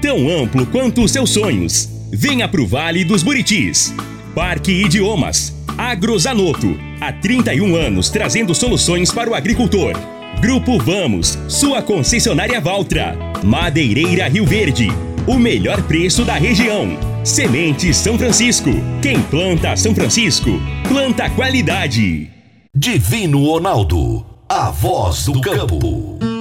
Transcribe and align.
tão 0.00 0.28
amplo 0.28 0.66
quanto 0.66 1.02
os 1.02 1.10
seus 1.10 1.30
sonhos. 1.30 1.88
Venha 2.12 2.48
pro 2.48 2.66
Vale 2.66 3.04
dos 3.04 3.22
Buritis. 3.22 3.94
Parque 4.34 4.72
Idiomas. 4.72 5.54
Agrozanoto. 5.76 6.78
Há 7.00 7.12
31 7.12 7.74
anos 7.74 8.08
trazendo 8.08 8.54
soluções 8.54 9.10
para 9.10 9.30
o 9.30 9.34
agricultor. 9.34 9.92
Grupo 10.40 10.78
Vamos, 10.78 11.38
sua 11.48 11.82
concessionária 11.82 12.60
Valtra. 12.60 13.16
Madeireira 13.42 14.28
Rio 14.28 14.46
Verde. 14.46 14.88
O 15.26 15.38
melhor 15.38 15.82
preço 15.82 16.24
da 16.24 16.34
região. 16.34 16.96
Semente 17.24 17.92
São 17.92 18.16
Francisco. 18.16 18.70
Quem 19.02 19.20
planta 19.22 19.76
São 19.76 19.94
Francisco, 19.94 20.50
planta 20.88 21.28
qualidade. 21.30 22.30
Divino 22.72 23.44
Ronaldo, 23.44 24.24
a 24.48 24.70
voz 24.70 25.24
do 25.24 25.40
campo. 25.40 26.35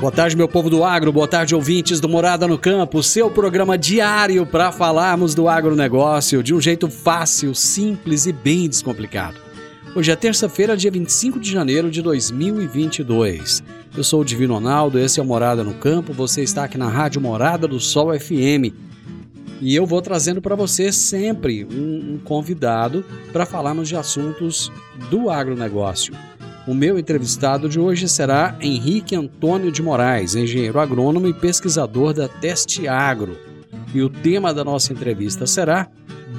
Boa 0.00 0.12
tarde, 0.12 0.36
meu 0.36 0.46
povo 0.46 0.68
do 0.68 0.84
agro, 0.84 1.10
boa 1.10 1.26
tarde, 1.26 1.54
ouvintes 1.54 2.00
do 2.00 2.08
Morada 2.08 2.46
no 2.46 2.58
Campo, 2.58 3.02
seu 3.02 3.30
programa 3.30 3.78
diário 3.78 4.44
para 4.44 4.70
falarmos 4.70 5.34
do 5.34 5.48
agronegócio 5.48 6.42
de 6.42 6.54
um 6.54 6.60
jeito 6.60 6.90
fácil, 6.90 7.54
simples 7.54 8.26
e 8.26 8.32
bem 8.32 8.68
descomplicado. 8.68 9.38
Hoje 9.94 10.10
é 10.10 10.16
terça-feira, 10.16 10.76
dia 10.76 10.90
25 10.90 11.40
de 11.40 11.50
janeiro 11.50 11.90
de 11.90 12.02
2022. 12.02 13.64
Eu 13.96 14.04
sou 14.04 14.20
o 14.20 14.24
Divino 14.24 14.52
Ronaldo, 14.52 14.98
esse 14.98 15.18
é 15.18 15.22
o 15.22 15.26
Morada 15.26 15.64
no 15.64 15.72
Campo, 15.72 16.12
você 16.12 16.42
está 16.42 16.64
aqui 16.64 16.76
na 16.76 16.90
Rádio 16.90 17.22
Morada 17.22 17.66
do 17.66 17.80
Sol 17.80 18.12
FM. 18.12 18.74
E 19.62 19.74
eu 19.74 19.86
vou 19.86 20.02
trazendo 20.02 20.42
para 20.42 20.54
você 20.54 20.92
sempre 20.92 21.64
um, 21.64 22.14
um 22.14 22.20
convidado 22.22 23.02
para 23.32 23.46
falarmos 23.46 23.88
de 23.88 23.96
assuntos 23.96 24.70
do 25.08 25.30
agronegócio. 25.30 26.12
O 26.66 26.74
meu 26.74 26.98
entrevistado 26.98 27.68
de 27.68 27.78
hoje 27.78 28.08
será 28.08 28.56
Henrique 28.60 29.14
Antônio 29.14 29.70
de 29.70 29.80
Moraes, 29.80 30.34
engenheiro 30.34 30.80
agrônomo 30.80 31.28
e 31.28 31.32
pesquisador 31.32 32.12
da 32.12 32.26
Teste 32.26 32.88
Agro. 32.88 33.38
E 33.94 34.02
o 34.02 34.10
tema 34.10 34.52
da 34.52 34.64
nossa 34.64 34.92
entrevista 34.92 35.46
será 35.46 35.88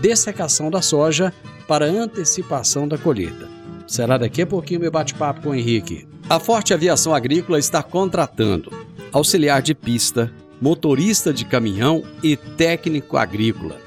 Dessecação 0.02 0.70
da 0.70 0.82
soja 0.82 1.34
para 1.66 1.86
antecipação 1.86 2.88
da 2.88 2.98
colheita. 2.98 3.48
Será 3.88 4.18
daqui 4.18 4.42
a 4.42 4.48
pouquinho 4.48 4.82
meu 4.82 4.92
bate-papo 4.92 5.42
com 5.42 5.50
o 5.52 5.56
Henrique. 5.56 6.06
A 6.30 6.40
Forte 6.42 6.74
Aviação 6.74 7.16
Agrícola 7.16 7.58
está 7.58 7.82
contratando 7.82 8.70
auxiliar 9.14 9.62
de 9.62 9.74
pista, 9.74 10.30
motorista 10.62 11.34
de 11.34 11.46
caminhão 11.46 12.04
e 12.22 12.36
técnico 12.36 13.16
agrícola. 13.16 13.87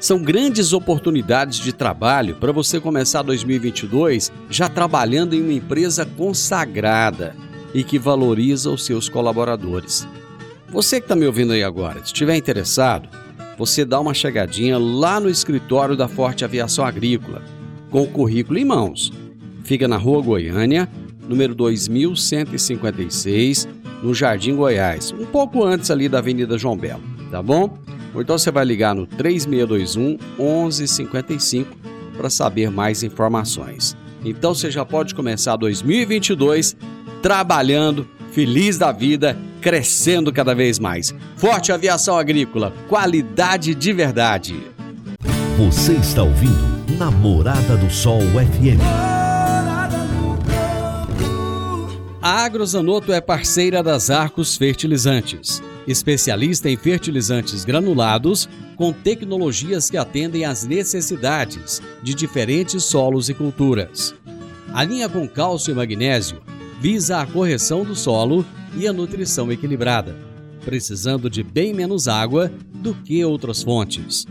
São 0.00 0.20
grandes 0.22 0.72
oportunidades 0.72 1.58
de 1.58 1.74
trabalho 1.74 2.36
para 2.36 2.52
você 2.52 2.80
começar 2.80 3.20
2022 3.20 4.32
já 4.48 4.66
trabalhando 4.66 5.34
em 5.34 5.42
uma 5.42 5.52
empresa 5.52 6.06
consagrada 6.06 7.36
e 7.74 7.84
que 7.84 7.98
valoriza 7.98 8.70
os 8.70 8.86
seus 8.86 9.10
colaboradores. 9.10 10.08
Você 10.70 11.00
que 11.00 11.04
está 11.04 11.14
me 11.14 11.26
ouvindo 11.26 11.52
aí 11.52 11.62
agora, 11.62 11.98
se 11.98 12.06
estiver 12.06 12.34
interessado, 12.34 13.10
você 13.58 13.84
dá 13.84 14.00
uma 14.00 14.14
chegadinha 14.14 14.78
lá 14.78 15.20
no 15.20 15.28
escritório 15.28 15.94
da 15.94 16.08
Forte 16.08 16.46
Aviação 16.46 16.86
Agrícola, 16.86 17.42
com 17.90 18.00
o 18.00 18.08
currículo 18.08 18.58
em 18.58 18.64
mãos. 18.64 19.12
Fica 19.64 19.86
na 19.86 19.98
Rua 19.98 20.22
Goiânia, 20.22 20.88
número 21.28 21.54
2156, 21.54 23.68
no 24.02 24.14
Jardim 24.14 24.56
Goiás, 24.56 25.12
um 25.12 25.26
pouco 25.26 25.62
antes 25.62 25.90
ali 25.90 26.08
da 26.08 26.20
Avenida 26.20 26.56
João 26.56 26.74
Belo, 26.74 27.02
tá 27.30 27.42
bom? 27.42 27.76
Ou 28.14 28.22
então 28.22 28.36
você 28.36 28.50
vai 28.50 28.64
ligar 28.64 28.94
no 28.94 29.06
3621 29.06 30.18
1155 30.38 31.76
para 32.16 32.28
saber 32.28 32.70
mais 32.70 33.02
informações. 33.02 33.96
Então 34.24 34.54
você 34.54 34.70
já 34.70 34.84
pode 34.84 35.14
começar 35.14 35.56
2022 35.56 36.76
trabalhando, 37.22 38.06
feliz 38.32 38.76
da 38.78 38.92
vida, 38.92 39.36
crescendo 39.60 40.32
cada 40.32 40.54
vez 40.54 40.78
mais. 40.78 41.14
Forte 41.36 41.72
Aviação 41.72 42.18
Agrícola, 42.18 42.72
qualidade 42.88 43.74
de 43.74 43.92
verdade. 43.92 44.60
Você 45.56 45.92
está 45.92 46.22
ouvindo 46.22 46.70
Namorada 46.98 47.76
do 47.76 47.90
Sol 47.90 48.20
FM. 48.20 48.80
A 52.22 52.44
Agrozanoto 52.44 53.12
é 53.12 53.20
parceira 53.20 53.82
das 53.82 54.10
Arcos 54.10 54.56
Fertilizantes 54.56 55.62
especialista 55.90 56.70
em 56.70 56.76
fertilizantes 56.76 57.64
granulados 57.64 58.48
com 58.76 58.92
tecnologias 58.92 59.90
que 59.90 59.96
atendem 59.96 60.44
às 60.44 60.64
necessidades 60.64 61.82
de 62.02 62.14
diferentes 62.14 62.84
solos 62.84 63.28
e 63.28 63.34
culturas. 63.34 64.14
A 64.72 64.84
linha 64.84 65.08
com 65.08 65.28
cálcio 65.28 65.72
e 65.72 65.74
magnésio 65.74 66.40
visa 66.80 67.20
a 67.20 67.26
correção 67.26 67.84
do 67.84 67.96
solo 67.96 68.46
e 68.76 68.86
a 68.86 68.92
nutrição 68.92 69.50
equilibrada, 69.50 70.16
precisando 70.64 71.28
de 71.28 71.42
bem 71.42 71.74
menos 71.74 72.06
água 72.06 72.50
do 72.72 72.94
que 72.94 73.24
outras 73.24 73.62
fontes. 73.62 74.26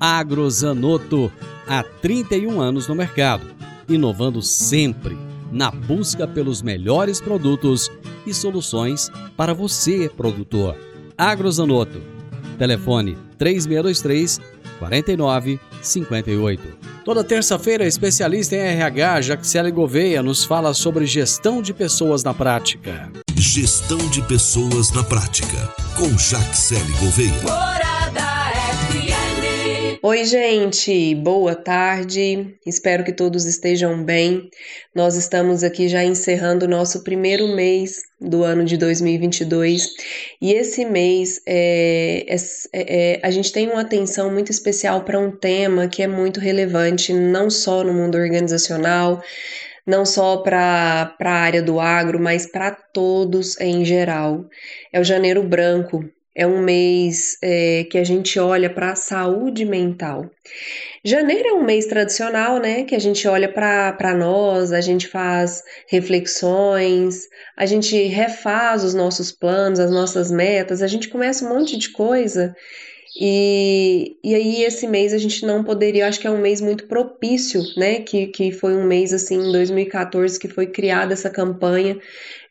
Agrozanoto, 0.00 1.30
há 1.66 1.82
31 1.82 2.60
anos 2.60 2.88
no 2.88 2.94
mercado, 2.94 3.46
inovando 3.88 4.40
sempre 4.40 5.16
na 5.52 5.70
busca 5.70 6.26
pelos 6.26 6.62
melhores 6.62 7.20
produtos 7.20 7.90
e 8.26 8.32
soluções 8.32 9.10
para 9.36 9.52
você, 9.52 10.08
produtor. 10.08 10.91
Agrozanoto. 11.16 12.00
Telefone 12.58 13.16
3623 13.38 14.40
4958. 14.78 16.92
Toda 17.04 17.24
terça-feira, 17.24 17.86
especialista 17.86 18.54
em 18.54 18.60
RH, 18.60 19.22
Jaxele 19.22 19.70
Gouveia, 19.70 20.22
nos 20.22 20.44
fala 20.44 20.72
sobre 20.72 21.06
gestão 21.06 21.60
de 21.60 21.74
pessoas 21.74 22.22
na 22.22 22.32
prática. 22.32 23.10
Gestão 23.34 23.98
de 24.10 24.22
pessoas 24.22 24.92
na 24.92 25.02
prática, 25.02 25.68
com 25.96 26.16
Jaxele 26.16 26.92
Gouveia. 27.00 27.71
Oi, 30.04 30.24
gente, 30.24 31.14
boa 31.14 31.54
tarde. 31.54 32.56
Espero 32.66 33.04
que 33.04 33.12
todos 33.12 33.44
estejam 33.44 34.02
bem. 34.02 34.50
Nós 34.92 35.14
estamos 35.14 35.62
aqui 35.62 35.86
já 35.86 36.02
encerrando 36.02 36.66
o 36.66 36.68
nosso 36.68 37.04
primeiro 37.04 37.46
mês 37.54 38.02
do 38.20 38.42
ano 38.42 38.64
de 38.64 38.76
2022 38.76 39.90
e 40.40 40.54
esse 40.54 40.84
mês 40.84 41.40
é, 41.46 42.26
é, 42.28 42.36
é, 42.72 43.20
a 43.22 43.30
gente 43.30 43.52
tem 43.52 43.70
uma 43.70 43.82
atenção 43.82 44.28
muito 44.28 44.50
especial 44.50 45.04
para 45.04 45.20
um 45.20 45.30
tema 45.30 45.86
que 45.86 46.02
é 46.02 46.08
muito 46.08 46.40
relevante, 46.40 47.12
não 47.12 47.48
só 47.48 47.84
no 47.84 47.94
mundo 47.94 48.18
organizacional, 48.18 49.22
não 49.86 50.04
só 50.04 50.38
para 50.38 51.14
a 51.20 51.30
área 51.30 51.62
do 51.62 51.78
agro, 51.78 52.18
mas 52.18 52.44
para 52.44 52.72
todos 52.72 53.56
em 53.60 53.84
geral. 53.84 54.48
É 54.92 54.98
o 54.98 55.04
Janeiro 55.04 55.44
Branco, 55.44 56.04
é 56.34 56.46
um 56.46 56.60
mês 56.60 57.36
é, 57.42 57.84
que 57.84 57.98
a 57.98 58.04
gente 58.04 58.38
olha 58.38 58.70
para 58.70 58.92
a 58.92 58.96
saúde 58.96 59.64
mental. 59.64 60.30
Janeiro 61.04 61.48
é 61.48 61.52
um 61.52 61.64
mês 61.64 61.86
tradicional, 61.86 62.58
né? 62.58 62.84
Que 62.84 62.94
a 62.94 62.98
gente 62.98 63.26
olha 63.26 63.52
para 63.52 64.14
nós, 64.14 64.72
a 64.72 64.80
gente 64.80 65.08
faz 65.08 65.62
reflexões, 65.88 67.28
a 67.56 67.66
gente 67.66 67.96
refaz 68.04 68.84
os 68.84 68.94
nossos 68.94 69.32
planos, 69.32 69.80
as 69.80 69.90
nossas 69.90 70.30
metas, 70.30 70.80
a 70.80 70.86
gente 70.86 71.08
começa 71.08 71.44
um 71.44 71.48
monte 71.48 71.76
de 71.76 71.90
coisa. 71.90 72.54
E, 73.20 74.16
e 74.24 74.34
aí, 74.34 74.64
esse 74.64 74.86
mês 74.86 75.12
a 75.12 75.18
gente 75.18 75.44
não 75.44 75.62
poderia, 75.62 76.08
acho 76.08 76.18
que 76.18 76.26
é 76.26 76.30
um 76.30 76.40
mês 76.40 76.62
muito 76.62 76.86
propício, 76.86 77.60
né? 77.76 78.00
Que, 78.00 78.28
que 78.28 78.52
foi 78.52 78.74
um 78.74 78.84
mês 78.84 79.12
assim, 79.12 79.36
em 79.36 79.52
2014, 79.52 80.38
que 80.38 80.48
foi 80.48 80.66
criada 80.66 81.12
essa 81.12 81.28
campanha 81.28 81.98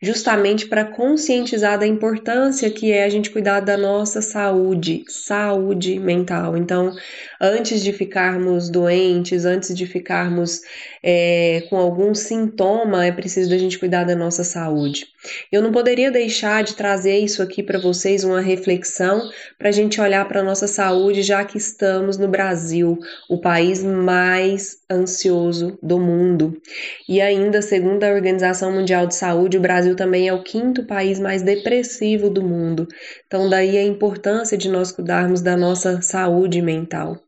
justamente 0.02 0.66
para 0.66 0.84
conscientizar 0.84 1.78
da 1.78 1.86
importância 1.86 2.68
que 2.68 2.90
é 2.90 3.04
a 3.04 3.08
gente 3.08 3.30
cuidar 3.30 3.60
da 3.60 3.76
nossa 3.76 4.20
saúde, 4.20 5.04
saúde 5.06 6.00
mental. 6.00 6.56
Então, 6.56 6.92
antes 7.40 7.80
de 7.82 7.92
ficarmos 7.92 8.68
doentes, 8.68 9.44
antes 9.44 9.72
de 9.74 9.86
ficarmos 9.86 10.60
é, 11.02 11.64
com 11.70 11.76
algum 11.76 12.14
sintoma, 12.14 13.06
é 13.06 13.12
preciso 13.12 13.48
da 13.48 13.58
gente 13.58 13.78
cuidar 13.78 14.02
da 14.02 14.16
nossa 14.16 14.42
saúde. 14.42 15.06
Eu 15.52 15.62
não 15.62 15.70
poderia 15.70 16.10
deixar 16.10 16.64
de 16.64 16.74
trazer 16.74 17.18
isso 17.18 17.40
aqui 17.40 17.62
para 17.62 17.78
vocês, 17.78 18.24
uma 18.24 18.40
reflexão, 18.40 19.30
para 19.56 19.68
a 19.68 19.72
gente 19.72 20.00
olhar 20.00 20.26
para 20.26 20.40
a 20.40 20.44
nossa 20.44 20.66
saúde, 20.66 21.22
já 21.22 21.44
que 21.44 21.56
estamos 21.56 22.18
no 22.18 22.26
Brasil, 22.26 22.98
o 23.28 23.40
país 23.40 23.84
mais 23.84 24.78
ansioso 24.90 25.78
do 25.80 25.98
mundo. 25.98 26.60
E 27.08 27.20
ainda, 27.20 27.62
segundo 27.62 28.02
a 28.02 28.12
Organização 28.12 28.72
Mundial 28.72 29.06
de 29.06 29.14
Saúde, 29.14 29.58
o 29.58 29.60
Brasil 29.60 29.91
também 29.94 30.28
é 30.28 30.32
o 30.32 30.42
quinto 30.42 30.84
país 30.84 31.18
mais 31.20 31.42
depressivo 31.42 32.30
do 32.30 32.42
mundo. 32.42 32.86
Então, 33.26 33.48
daí 33.48 33.76
a 33.76 33.82
importância 33.82 34.56
de 34.56 34.68
nós 34.68 34.92
cuidarmos 34.92 35.40
da 35.40 35.56
nossa 35.56 36.00
saúde 36.02 36.60
mental. 36.62 37.18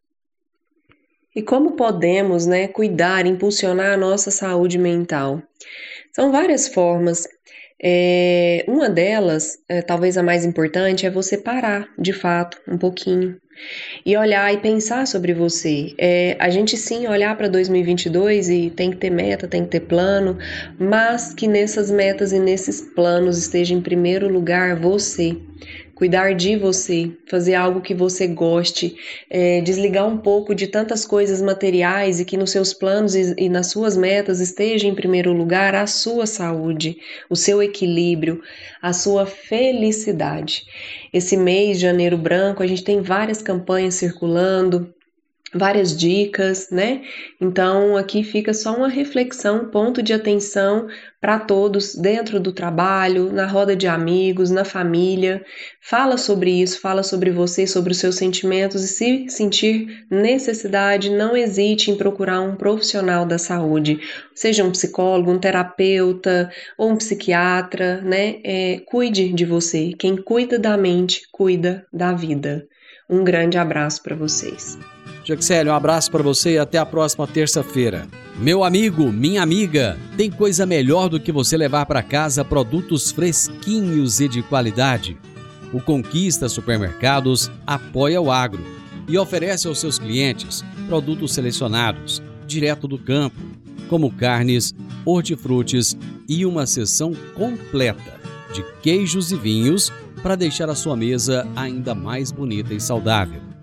E 1.34 1.42
como 1.42 1.72
podemos 1.72 2.46
né, 2.46 2.68
cuidar, 2.68 3.26
impulsionar 3.26 3.94
a 3.94 3.96
nossa 3.96 4.30
saúde 4.30 4.78
mental? 4.78 5.42
São 6.12 6.30
várias 6.30 6.68
formas. 6.68 7.26
É, 7.82 8.64
uma 8.68 8.88
delas, 8.88 9.58
é, 9.68 9.82
talvez 9.82 10.16
a 10.16 10.22
mais 10.22 10.44
importante, 10.44 11.06
é 11.06 11.10
você 11.10 11.36
parar, 11.36 11.88
de 11.98 12.12
fato, 12.12 12.60
um 12.68 12.78
pouquinho 12.78 13.40
e 14.04 14.16
olhar 14.16 14.52
e 14.52 14.58
pensar 14.58 15.06
sobre 15.06 15.32
você. 15.32 15.94
É, 15.98 16.36
a 16.38 16.50
gente 16.50 16.76
sim 16.76 17.06
olhar 17.06 17.36
para 17.36 17.48
2022 17.48 18.48
e 18.48 18.70
tem 18.70 18.90
que 18.90 18.96
ter 18.96 19.10
meta, 19.10 19.48
tem 19.48 19.64
que 19.64 19.70
ter 19.70 19.80
plano, 19.80 20.38
mas 20.78 21.32
que 21.32 21.48
nessas 21.48 21.90
metas 21.90 22.32
e 22.32 22.38
nesses 22.38 22.80
planos 22.80 23.38
esteja 23.38 23.74
em 23.74 23.80
primeiro 23.80 24.28
lugar 24.28 24.76
você 24.76 25.36
cuidar 25.94 26.34
de 26.34 26.56
você, 26.56 27.10
fazer 27.26 27.54
algo 27.54 27.80
que 27.80 27.94
você 27.94 28.26
goste, 28.26 28.96
é, 29.30 29.60
desligar 29.60 30.06
um 30.06 30.18
pouco 30.18 30.54
de 30.54 30.66
tantas 30.66 31.04
coisas 31.06 31.40
materiais 31.40 32.20
e 32.20 32.24
que 32.24 32.36
nos 32.36 32.50
seus 32.50 32.74
planos 32.74 33.14
e, 33.14 33.34
e 33.38 33.48
nas 33.48 33.68
suas 33.68 33.96
metas 33.96 34.40
esteja 34.40 34.86
em 34.86 34.94
primeiro 34.94 35.32
lugar 35.32 35.74
a 35.74 35.86
sua 35.86 36.26
saúde, 36.26 36.98
o 37.30 37.36
seu 37.36 37.62
equilíbrio, 37.62 38.42
a 38.82 38.92
sua 38.92 39.24
felicidade. 39.24 40.64
Esse 41.12 41.36
mês, 41.36 41.78
janeiro 41.78 42.18
branco, 42.18 42.62
a 42.62 42.66
gente 42.66 42.82
tem 42.82 43.00
várias 43.00 43.40
campanhas 43.40 43.94
circulando, 43.94 44.92
várias 45.54 45.96
dicas, 45.96 46.68
né? 46.70 47.02
Então 47.40 47.96
aqui 47.96 48.22
fica 48.22 48.52
só 48.52 48.76
uma 48.76 48.88
reflexão, 48.88 49.70
ponto 49.70 50.02
de 50.02 50.12
atenção 50.12 50.88
para 51.20 51.38
todos 51.38 51.94
dentro 51.94 52.38
do 52.38 52.52
trabalho, 52.52 53.32
na 53.32 53.46
roda 53.46 53.74
de 53.74 53.86
amigos, 53.86 54.50
na 54.50 54.64
família. 54.64 55.42
Fala 55.80 56.18
sobre 56.18 56.50
isso, 56.50 56.80
fala 56.80 57.02
sobre 57.02 57.30
você, 57.30 57.66
sobre 57.66 57.92
os 57.92 57.98
seus 57.98 58.16
sentimentos 58.16 58.82
e 58.84 58.88
se 58.88 59.28
sentir 59.28 60.04
necessidade, 60.10 61.08
não 61.08 61.36
hesite 61.36 61.90
em 61.90 61.96
procurar 61.96 62.40
um 62.40 62.56
profissional 62.56 63.24
da 63.24 63.38
saúde, 63.38 64.00
seja 64.34 64.64
um 64.64 64.70
psicólogo, 64.70 65.30
um 65.30 65.38
terapeuta 65.38 66.50
ou 66.76 66.90
um 66.90 66.96
psiquiatra, 66.96 68.00
né? 68.02 68.40
É, 68.44 68.82
cuide 68.84 69.32
de 69.32 69.46
você. 69.46 69.92
Quem 69.98 70.16
cuida 70.16 70.58
da 70.58 70.76
mente, 70.76 71.22
cuida 71.32 71.86
da 71.92 72.12
vida. 72.12 72.66
Um 73.08 73.22
grande 73.22 73.58
abraço 73.58 74.02
para 74.02 74.16
vocês. 74.16 74.78
Jaxele, 75.24 75.70
um 75.70 75.74
abraço 75.74 76.10
para 76.10 76.22
você 76.22 76.52
e 76.52 76.58
até 76.58 76.76
a 76.76 76.84
próxima 76.84 77.26
terça-feira. 77.26 78.06
Meu 78.38 78.62
amigo, 78.62 79.10
minha 79.10 79.42
amiga, 79.42 79.98
tem 80.18 80.30
coisa 80.30 80.66
melhor 80.66 81.08
do 81.08 81.18
que 81.18 81.32
você 81.32 81.56
levar 81.56 81.86
para 81.86 82.02
casa 82.02 82.44
produtos 82.44 83.10
fresquinhos 83.10 84.20
e 84.20 84.28
de 84.28 84.42
qualidade. 84.42 85.16
O 85.72 85.80
Conquista 85.80 86.46
Supermercados 86.46 87.50
apoia 87.66 88.20
o 88.20 88.30
agro 88.30 88.62
e 89.08 89.16
oferece 89.16 89.66
aos 89.66 89.80
seus 89.80 89.98
clientes 89.98 90.62
produtos 90.88 91.32
selecionados, 91.32 92.22
direto 92.46 92.86
do 92.86 92.98
campo, 92.98 93.40
como 93.88 94.12
carnes, 94.12 94.74
hortifrutis 95.06 95.96
e 96.28 96.44
uma 96.44 96.66
seção 96.66 97.14
completa 97.34 98.20
de 98.52 98.62
queijos 98.82 99.32
e 99.32 99.36
vinhos 99.36 99.90
para 100.22 100.36
deixar 100.36 100.68
a 100.68 100.74
sua 100.74 100.94
mesa 100.94 101.48
ainda 101.56 101.94
mais 101.94 102.30
bonita 102.30 102.74
e 102.74 102.80
saudável. 102.80 103.53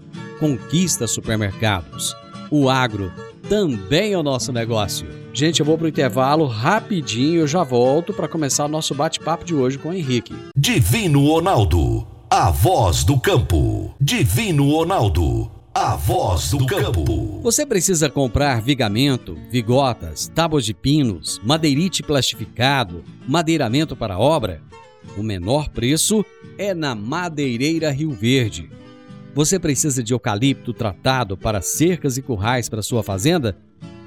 Conquista 0.42 1.06
Supermercados. 1.06 2.16
O 2.50 2.68
agro 2.68 3.14
também 3.48 4.14
é 4.14 4.18
o 4.18 4.24
nosso 4.24 4.52
negócio. 4.52 5.08
Gente, 5.32 5.60
eu 5.60 5.66
vou 5.66 5.78
pro 5.78 5.88
intervalo 5.88 6.48
rapidinho, 6.48 7.42
eu 7.42 7.48
já 7.48 7.64
volto 7.64 8.12
para 8.12 8.28
começar 8.28 8.66
o 8.66 8.68
nosso 8.68 8.96
bate-papo 8.96 9.46
de 9.46 9.54
hoje 9.54 9.78
com 9.78 9.90
o 9.90 9.94
Henrique. 9.94 10.34
Divino 10.58 11.28
Ronaldo, 11.28 12.08
a 12.28 12.50
voz 12.50 13.04
do 13.04 13.20
campo. 13.20 13.94
Divino 14.02 14.68
Ronaldo, 14.72 15.52
a 15.76 15.96
voz 15.96 16.50
do 16.50 16.66
campo. 16.66 17.40
Você 17.44 17.64
precisa 17.64 18.10
comprar 18.10 18.64
vigamento, 18.64 19.38
vigotas, 19.52 20.28
tábuas 20.34 20.66
de 20.66 20.74
pinos, 20.74 21.40
madeirite 21.44 22.02
plastificado, 22.02 23.04
madeiramento 23.28 23.96
para 23.96 24.18
obra? 24.18 24.60
O 25.16 25.22
menor 25.22 25.70
preço 25.70 26.26
é 26.58 26.74
na 26.74 26.96
Madeireira 26.96 27.92
Rio 27.92 28.10
Verde. 28.10 28.81
Você 29.33 29.57
precisa 29.57 30.04
de 30.04 30.13
eucalipto 30.13 30.74
tratado 30.74 31.38
para 31.38 31.62
cercas 31.62 32.18
e 32.18 32.22
currais 32.22 32.68
para 32.68 32.81
sua 32.81 33.01
fazenda? 33.01 33.57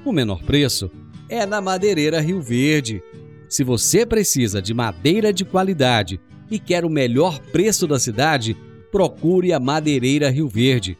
O 0.03 0.11
menor 0.11 0.43
preço 0.43 0.91
é 1.27 1.47
na 1.47 1.59
Madeireira 1.59 2.21
Rio 2.21 2.39
Verde. 2.41 3.01
Se 3.49 3.63
você 3.63 4.05
precisa 4.05 4.61
de 4.61 4.71
madeira 4.73 5.33
de 5.33 5.43
qualidade 5.43 6.21
e 6.49 6.57
quer 6.59 6.85
o 6.85 6.89
melhor 6.89 7.39
preço 7.39 7.87
da 7.87 7.97
cidade, 7.97 8.55
procure 8.91 9.51
a 9.51 9.59
Madeireira 9.59 10.29
Rio 10.29 10.47
Verde, 10.47 10.95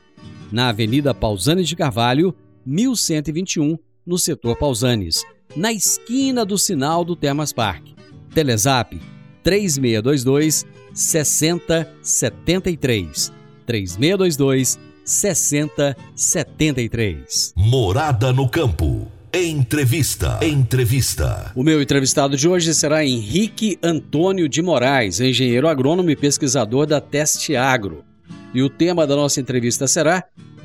na 0.51 0.69
Avenida 0.69 1.13
Pausanes 1.13 1.67
de 1.67 1.75
Carvalho, 1.75 2.33
1121, 2.65 3.77
no 4.03 4.17
setor 4.17 4.55
Pausanes, 4.55 5.23
na 5.55 5.71
esquina 5.71 6.43
do 6.43 6.57
sinal 6.57 7.05
do 7.05 7.15
Termas 7.15 7.53
Park. 7.53 7.85
Telezap 8.33 8.99
3622 9.43 10.65
6073. 10.93 13.44
3622 13.65 14.77
6073. 15.03 17.53
Morada 17.55 18.33
no 18.33 18.49
campo. 18.49 19.07
Entrevista. 19.33 20.39
Entrevista. 20.41 21.51
O 21.55 21.63
meu 21.63 21.81
entrevistado 21.81 22.37
de 22.37 22.47
hoje 22.47 22.73
será 22.73 23.05
Henrique 23.05 23.77
Antônio 23.83 24.47
de 24.47 24.61
Moraes, 24.61 25.19
engenheiro 25.19 25.67
agrônomo 25.67 26.09
e 26.09 26.15
pesquisador 26.15 26.85
da 26.85 27.01
Teste 27.01 27.53
Agro. 27.55 28.05
E 28.53 28.63
o 28.63 28.69
tema 28.69 29.05
da 29.05 29.15
nossa 29.15 29.41
entrevista 29.41 29.87
será 29.87 30.23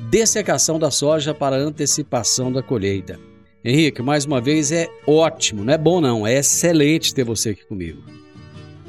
Dessecação 0.09 0.79
da 0.79 0.89
soja 0.91 1.33
para 1.33 1.57
antecipação 1.57 2.51
da 2.51 2.63
colheita. 2.63 3.19
Henrique, 3.63 4.01
mais 4.01 4.25
uma 4.25 4.41
vez 4.41 4.71
é 4.71 4.89
ótimo, 5.05 5.63
não 5.63 5.73
é 5.73 5.77
bom 5.77 6.01
não, 6.01 6.25
é 6.25 6.37
excelente 6.37 7.13
ter 7.13 7.23
você 7.23 7.51
aqui 7.51 7.63
comigo. 7.65 8.01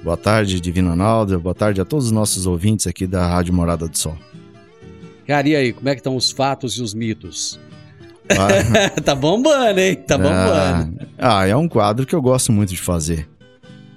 Boa 0.02 0.16
tarde, 0.16 0.61
Divino 0.61 0.90
Ronaldo. 0.90 1.38
Boa 1.38 1.54
tarde 1.54 1.80
a 1.80 1.85
todos 1.85 2.06
os 2.06 2.11
nossos 2.11 2.44
ouvintes 2.44 2.88
aqui 2.88 3.06
da 3.06 3.25
Rádio 3.26 3.54
Morada 3.54 3.87
do 3.87 3.97
Sol. 3.97 4.18
Cara, 5.26 5.49
e 5.49 5.54
aí, 5.54 5.73
como 5.73 5.88
é 5.88 5.94
que 5.94 6.00
estão 6.00 6.16
os 6.16 6.32
fatos 6.32 6.75
e 6.75 6.82
os 6.82 6.92
mitos? 6.92 7.61
Ah, 8.28 8.90
tá 9.00 9.14
bombando, 9.14 9.78
hein? 9.78 9.94
Tá 9.94 10.18
bombando. 10.18 11.06
Ah, 11.16 11.47
é 11.47 11.54
um 11.54 11.68
quadro 11.68 12.04
que 12.04 12.14
eu 12.14 12.21
gosto 12.21 12.50
muito 12.50 12.71
de 12.71 12.80
fazer. 12.80 13.28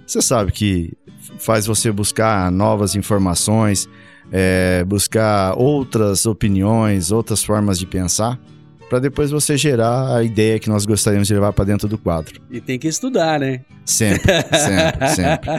Você 0.06 0.22
sabe 0.22 0.52
que 0.52 0.94
faz 1.40 1.66
você 1.66 1.92
buscar 1.92 2.52
novas 2.52 2.96
informações, 2.96 3.90
é, 4.32 4.84
buscar 4.84 5.58
outras 5.58 6.28
opiniões, 6.28 7.12
outras 7.12 7.44
formas 7.44 7.80
de 7.80 7.88
pensar 7.88 8.40
para 8.90 9.00
depois 9.00 9.32
você 9.32 9.58
gerar 9.58 10.16
a 10.16 10.24
ideia 10.24 10.60
que 10.60 10.70
nós 10.70 10.86
gostaríamos 10.86 11.28
de 11.28 11.34
levar 11.34 11.54
para 11.54 11.66
dentro 11.66 11.88
do 11.88 11.98
quadro. 11.98 12.40
E 12.50 12.62
tem 12.62 12.78
que 12.78 12.88
estudar, 12.88 13.40
né? 13.40 13.62
Sempre, 13.86 14.32
sempre, 14.54 15.10
sempre. 15.10 15.50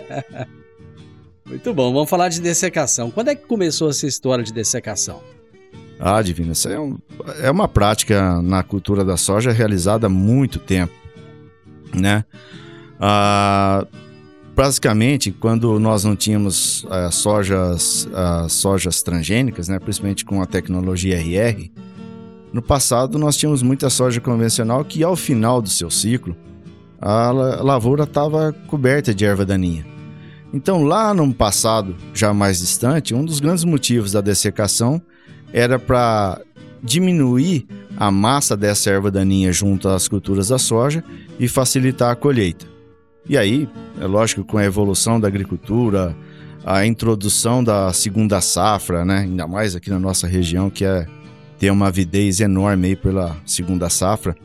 Muito 1.47 1.73
bom, 1.73 1.92
vamos 1.92 2.11
falar 2.11 2.28
de 2.28 2.40
dessecação. 2.40 3.11
Quando 3.11 3.28
é 3.28 3.35
que 3.35 3.47
começou 3.47 3.88
essa 3.88 4.06
história 4.06 4.42
de 4.42 4.52
dessecação? 4.52 5.23
Ah, 5.99 6.21
Divino, 6.21 6.52
isso 6.52 6.68
é, 6.68 6.78
um, 6.78 6.99
é 7.40 7.50
uma 7.50 7.68
prática 7.68 8.42
na 8.42 8.62
cultura 8.62 9.04
da 9.04 9.16
soja 9.16 9.52
realizada 9.52 10.09
há 10.09 10.11
muito 10.11 10.59
tempo, 10.59 10.92
né? 11.95 12.25
Ah, 13.00 13.87
basicamente, 14.54 15.30
quando 15.30 15.78
nós 15.78 16.04
não 16.04 16.16
tínhamos 16.16 16.87
as 16.90 17.14
sojas, 17.14 18.09
as 18.12 18.52
sojas 18.52 19.02
transgênicas, 19.02 19.68
né, 19.68 19.78
principalmente 19.78 20.25
com 20.25 20.42
a 20.42 20.47
tecnologia 20.47 21.16
RR, 21.16 21.71
no 22.53 22.62
passado, 22.62 23.19
nós 23.19 23.37
tínhamos 23.37 23.62
muita 23.62 23.91
soja 23.91 24.21
convencional 24.21 24.85
que, 24.85 25.03
ao 25.03 25.17
final 25.17 25.61
do 25.61 25.69
seu 25.69 25.91
ciclo, 25.91 26.37
a 27.00 27.31
lavoura 27.31 28.05
estava 28.05 28.53
coberta 28.67 29.15
de 29.15 29.25
erva 29.25 29.45
daninha. 29.45 29.87
Então, 30.53 30.85
lá 30.85 31.12
no 31.12 31.35
passado, 31.35 31.95
já 32.15 32.33
mais 32.33 32.61
distante, 32.61 33.15
um 33.15 33.25
dos 33.25 33.41
grandes 33.41 33.65
motivos 33.65 34.12
da 34.12 34.21
dessecação 34.21 35.03
era 35.53 35.79
para 35.79 36.41
diminuir 36.83 37.67
a 37.97 38.11
massa 38.11 38.57
dessa 38.57 38.91
erva 38.91 39.11
daninha 39.11 39.53
junto 39.53 39.88
às 39.88 40.07
culturas 40.07 40.49
da 40.49 40.59
soja 40.59 41.03
e 41.38 41.49
facilitar 41.49 42.12
a 42.12 42.17
colheita. 42.17 42.67
E 43.29 43.37
aí, 43.37 43.69
é 44.00 44.07
lógico, 44.07 44.45
com 44.45 44.57
a 44.57 44.65
evolução 44.65 45.19
da 45.19 45.26
agricultura, 45.26 46.17
a 46.65 46.87
introdução 46.87 47.62
da 47.62 47.93
segunda 47.93 48.41
safra, 48.41 49.05
né? 49.05 49.19
ainda 49.19 49.47
mais 49.47 49.75
aqui 49.75 49.91
na 49.91 49.99
nossa 49.99 50.26
região, 50.26 50.71
que 50.71 50.85
é 50.85 51.07
tem 51.59 51.71
uma 51.71 51.89
avidez 51.89 52.41
enorme 52.41 52.89
aí 52.89 52.97
pela 52.97 53.37
segunda 53.45 53.89
safra. 53.89 54.37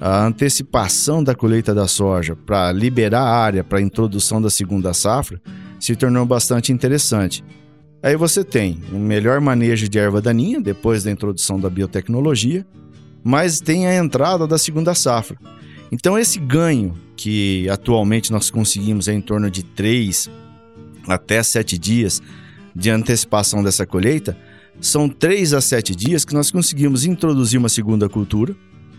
A 0.00 0.26
antecipação 0.26 1.22
da 1.22 1.34
colheita 1.34 1.74
da 1.74 1.86
soja 1.86 2.34
para 2.34 2.72
liberar 2.72 3.22
a 3.22 3.36
área 3.36 3.64
para 3.64 3.78
a 3.78 3.82
introdução 3.82 4.42
da 4.42 4.50
segunda 4.50 4.92
safra 4.92 5.40
se 5.78 5.94
tornou 5.94 6.26
bastante 6.26 6.72
interessante. 6.72 7.44
Aí 8.02 8.16
você 8.16 8.44
tem 8.44 8.82
um 8.92 8.98
melhor 8.98 9.40
manejo 9.40 9.88
de 9.88 9.98
erva 9.98 10.20
daninha 10.20 10.60
depois 10.60 11.04
da 11.04 11.10
introdução 11.10 11.58
da 11.58 11.70
biotecnologia, 11.70 12.66
mas 13.22 13.60
tem 13.60 13.86
a 13.86 13.96
entrada 13.96 14.46
da 14.46 14.58
segunda 14.58 14.94
safra. 14.94 15.38
Então 15.90 16.18
esse 16.18 16.38
ganho 16.38 16.94
que 17.16 17.68
atualmente 17.70 18.30
nós 18.32 18.50
conseguimos 18.50 19.08
é 19.08 19.14
em 19.14 19.20
torno 19.20 19.50
de 19.50 19.62
3 19.62 20.28
até 21.08 21.42
7 21.42 21.78
dias 21.78 22.20
de 22.74 22.90
antecipação 22.90 23.62
dessa 23.62 23.86
colheita, 23.86 24.36
são 24.80 25.08
3 25.08 25.54
a 25.54 25.60
7 25.60 25.94
dias 25.94 26.24
que 26.24 26.34
nós 26.34 26.50
conseguimos 26.50 27.04
introduzir 27.04 27.58
uma 27.58 27.68
segunda 27.68 28.08
cultura, 28.08 28.54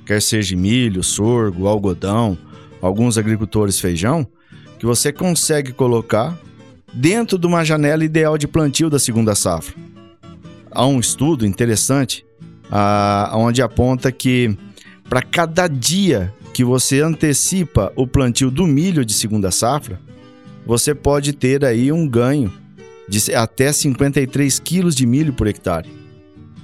quer 0.06 0.22
seja 0.22 0.56
milho, 0.56 1.04
sorgo, 1.04 1.68
algodão, 1.68 2.38
alguns 2.82 3.18
agricultores 3.18 3.80
feijão, 3.80 4.28
que 4.80 4.86
você 4.86 5.12
consegue 5.12 5.72
colocar 5.72 6.38
dentro 6.94 7.38
de 7.38 7.46
uma 7.46 7.64
janela 7.64 8.04
ideal 8.04 8.38
de 8.38 8.48
plantio 8.48 8.90
da 8.90 9.00
segunda 9.00 9.36
safra. 9.36 9.76
Há 10.72 10.86
um 10.86 11.00
estudo 11.00 11.46
interessante 11.46 12.26
ah, 12.72 13.32
onde 13.36 13.62
aponta 13.62 14.12
que 14.12 14.58
para 15.10 15.22
cada 15.22 15.68
dia 15.68 16.34
que 16.54 16.64
você 16.64 17.02
antecipa 17.02 17.92
o 17.96 18.08
plantio 18.08 18.50
do 18.50 18.66
milho 18.66 19.06
de 19.06 19.14
segunda 19.14 19.52
safra, 19.52 20.00
você 20.66 20.96
pode 20.96 21.34
ter 21.34 21.64
aí 21.64 21.92
um 21.92 22.08
ganho 22.08 22.52
de 23.08 23.34
até 23.34 23.72
53 23.72 24.60
quilos 24.60 24.96
de 24.96 25.06
milho 25.06 25.34
por 25.34 25.48
hectare. 25.48 25.90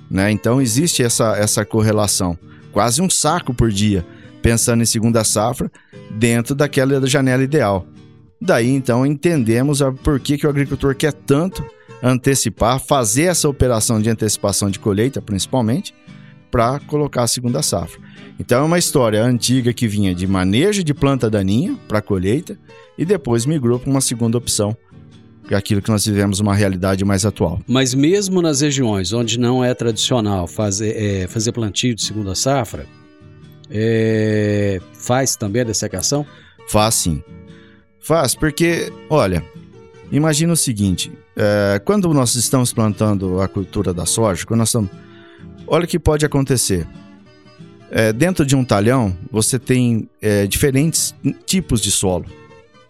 Né? 0.10 0.32
Então 0.32 0.62
existe 0.62 1.04
essa, 1.04 1.38
essa 1.38 1.66
correlação, 1.66 2.38
quase 2.72 3.02
um 3.02 3.10
saco 3.10 3.54
por 3.54 3.72
dia, 3.72 4.06
pensando 4.42 4.84
em 4.84 4.86
segunda 4.86 5.24
safra, 5.24 5.72
dentro 6.10 6.54
daquela 6.54 7.06
janela 7.08 7.44
ideal. 7.44 7.86
Daí 8.42 8.70
então 8.70 9.06
entendemos 9.06 9.82
a 9.82 9.92
por 9.92 10.20
que, 10.20 10.38
que 10.38 10.48
o 10.48 10.50
agricultor 10.50 10.96
quer 10.96 11.14
tanto 11.14 11.64
antecipar, 12.02 12.80
fazer 12.80 13.24
essa 13.24 13.48
operação 13.48 14.02
de 14.02 14.10
antecipação 14.10 14.70
de 14.70 14.80
colheita, 14.80 15.22
principalmente, 15.22 15.94
para 16.50 16.80
colocar 16.82 17.24
a 17.24 17.28
segunda 17.28 17.62
safra. 17.62 18.02
Então 18.40 18.64
é 18.64 18.66
uma 18.66 18.80
história 18.80 19.24
antiga 19.24 19.72
que 19.72 19.88
vinha 19.88 20.14
de 20.14 20.28
manejo 20.28 20.84
de 20.84 20.94
planta 20.94 21.30
daninha 21.30 21.78
para 21.88 22.02
colheita 22.02 22.58
e 22.98 23.06
depois 23.06 23.46
migrou 23.46 23.80
para 23.80 23.90
uma 23.90 24.02
segunda 24.02 24.38
opção, 24.38 24.76
aquilo 25.52 25.82
que 25.82 25.90
nós 25.90 26.06
vivemos 26.06 26.40
uma 26.40 26.56
realidade 26.56 27.04
mais 27.04 27.26
atual. 27.26 27.60
Mas 27.68 27.94
mesmo 27.94 28.42
nas 28.42 28.62
regiões 28.62 29.14
onde 29.14 29.40
não 29.40 29.64
é 29.64 29.74
tradicional 29.74 30.48
fazer, 30.48 30.96
é, 30.96 31.28
fazer 31.28 31.52
plantio 31.52 31.96
de 31.96 32.04
segunda 32.04 32.36
safra, 32.36 32.86
é, 33.70 34.82
faz 34.94 35.36
também 35.36 35.62
a 35.62 35.66
dessecação? 35.66 36.26
Faz 36.68 36.96
sim. 36.96 37.24
Faz, 38.00 38.34
porque, 38.36 38.92
olha, 39.10 39.44
imagina 40.12 40.54
o 40.54 40.58
seguinte: 40.58 41.12
é, 41.36 41.80
quando 41.84 42.14
nós 42.14 42.36
estamos 42.36 42.74
plantando 42.74 43.42
a 43.42 43.48
cultura 43.48 43.94
da 43.94 44.06
soja, 44.06 44.46
quando 44.46 44.60
nós 44.60 44.70
estamos. 44.70 44.90
Olha 45.68 45.86
o 45.86 45.88
que 45.88 46.00
pode 46.00 46.26
acontecer. 46.26 46.86
É, 47.90 48.12
dentro 48.12 48.46
de 48.46 48.56
um 48.56 48.64
talhão, 48.64 49.16
você 49.30 49.60
tem 49.60 50.10
é, 50.22 50.48
diferentes 50.48 51.14
tipos 51.46 51.82
de 51.82 51.92
solo. 51.92 52.26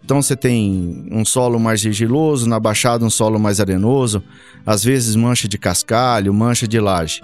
Então 0.04 0.20
você 0.20 0.36
tem 0.36 1.06
um 1.10 1.24
solo 1.24 1.58
mais 1.58 1.84
argiloso, 1.86 2.48
na 2.48 2.58
baixada 2.58 3.04
um 3.04 3.10
solo 3.10 3.38
mais 3.38 3.60
arenoso, 3.60 4.22
às 4.66 4.82
vezes 4.82 5.14
mancha 5.14 5.48
de 5.48 5.56
cascalho, 5.56 6.34
mancha 6.34 6.66
de 6.66 6.80
laje. 6.80 7.22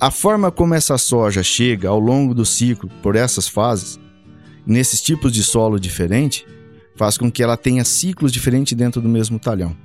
A 0.00 0.10
forma 0.10 0.50
como 0.50 0.74
essa 0.74 0.96
soja 0.98 1.42
chega 1.42 1.88
ao 1.88 1.98
longo 1.98 2.34
do 2.34 2.44
ciclo 2.44 2.90
por 3.02 3.16
essas 3.16 3.48
fases, 3.48 3.98
nesses 4.66 5.00
tipos 5.00 5.32
de 5.32 5.42
solo 5.42 5.80
diferente, 5.80 6.46
faz 6.94 7.18
com 7.18 7.30
que 7.30 7.42
ela 7.42 7.56
tenha 7.56 7.84
ciclos 7.84 8.32
diferentes 8.32 8.76
dentro 8.76 9.00
do 9.00 9.08
mesmo 9.08 9.38
talhão. 9.38 9.76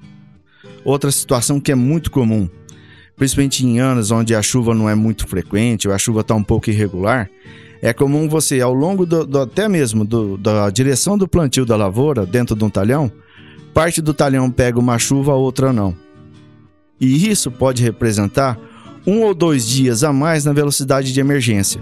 Outra 0.83 1.11
situação 1.11 1.59
que 1.59 1.71
é 1.71 1.75
muito 1.75 2.11
comum, 2.11 2.49
principalmente 3.15 3.65
em 3.65 3.79
anos 3.79 4.11
onde 4.11 4.33
a 4.33 4.41
chuva 4.41 4.73
não 4.73 4.89
é 4.89 4.95
muito 4.95 5.27
frequente 5.27 5.87
ou 5.87 5.93
a 5.93 5.97
chuva 5.97 6.21
está 6.21 6.33
um 6.35 6.43
pouco 6.43 6.69
irregular, 6.69 7.29
é 7.81 7.91
comum 7.91 8.29
você, 8.29 8.61
ao 8.61 8.73
longo 8.73 9.05
do, 9.05 9.25
do 9.25 9.39
até 9.39 9.67
mesmo 9.67 10.05
do, 10.05 10.37
da 10.37 10.69
direção 10.69 11.17
do 11.17 11.27
plantio 11.27 11.65
da 11.65 11.75
lavoura, 11.75 12.25
dentro 12.25 12.55
de 12.55 12.63
um 12.63 12.69
talhão, 12.69 13.11
parte 13.73 14.01
do 14.01 14.13
talhão 14.13 14.51
pega 14.51 14.79
uma 14.79 14.99
chuva, 14.99 15.31
a 15.31 15.35
outra 15.35 15.73
não. 15.73 15.95
E 16.99 17.27
isso 17.27 17.49
pode 17.49 17.81
representar 17.81 18.59
um 19.07 19.21
ou 19.21 19.33
dois 19.33 19.67
dias 19.67 20.03
a 20.03 20.13
mais 20.13 20.45
na 20.45 20.53
velocidade 20.53 21.11
de 21.11 21.19
emergência. 21.19 21.81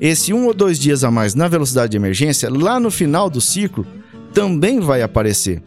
Esse 0.00 0.32
um 0.32 0.46
ou 0.46 0.54
dois 0.54 0.78
dias 0.78 1.02
a 1.02 1.10
mais 1.10 1.34
na 1.34 1.48
velocidade 1.48 1.90
de 1.90 1.96
emergência, 1.96 2.48
lá 2.48 2.78
no 2.78 2.90
final 2.90 3.28
do 3.28 3.40
ciclo, 3.40 3.84
também 4.32 4.78
vai 4.78 5.02
aparecer. 5.02 5.60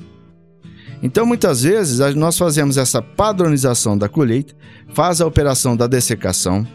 Então, 1.03 1.25
muitas 1.25 1.63
vezes, 1.63 2.00
nós 2.15 2.38
fazemos 2.38 2.77
essa 2.77 3.01
padronização 3.01 3.97
da 3.97 4.07
colheita, 4.07 4.55
faz 4.93 5.19
a 5.19 5.27
operação 5.27 5.75
da 5.75 5.85
dessecação, 5.85 6.65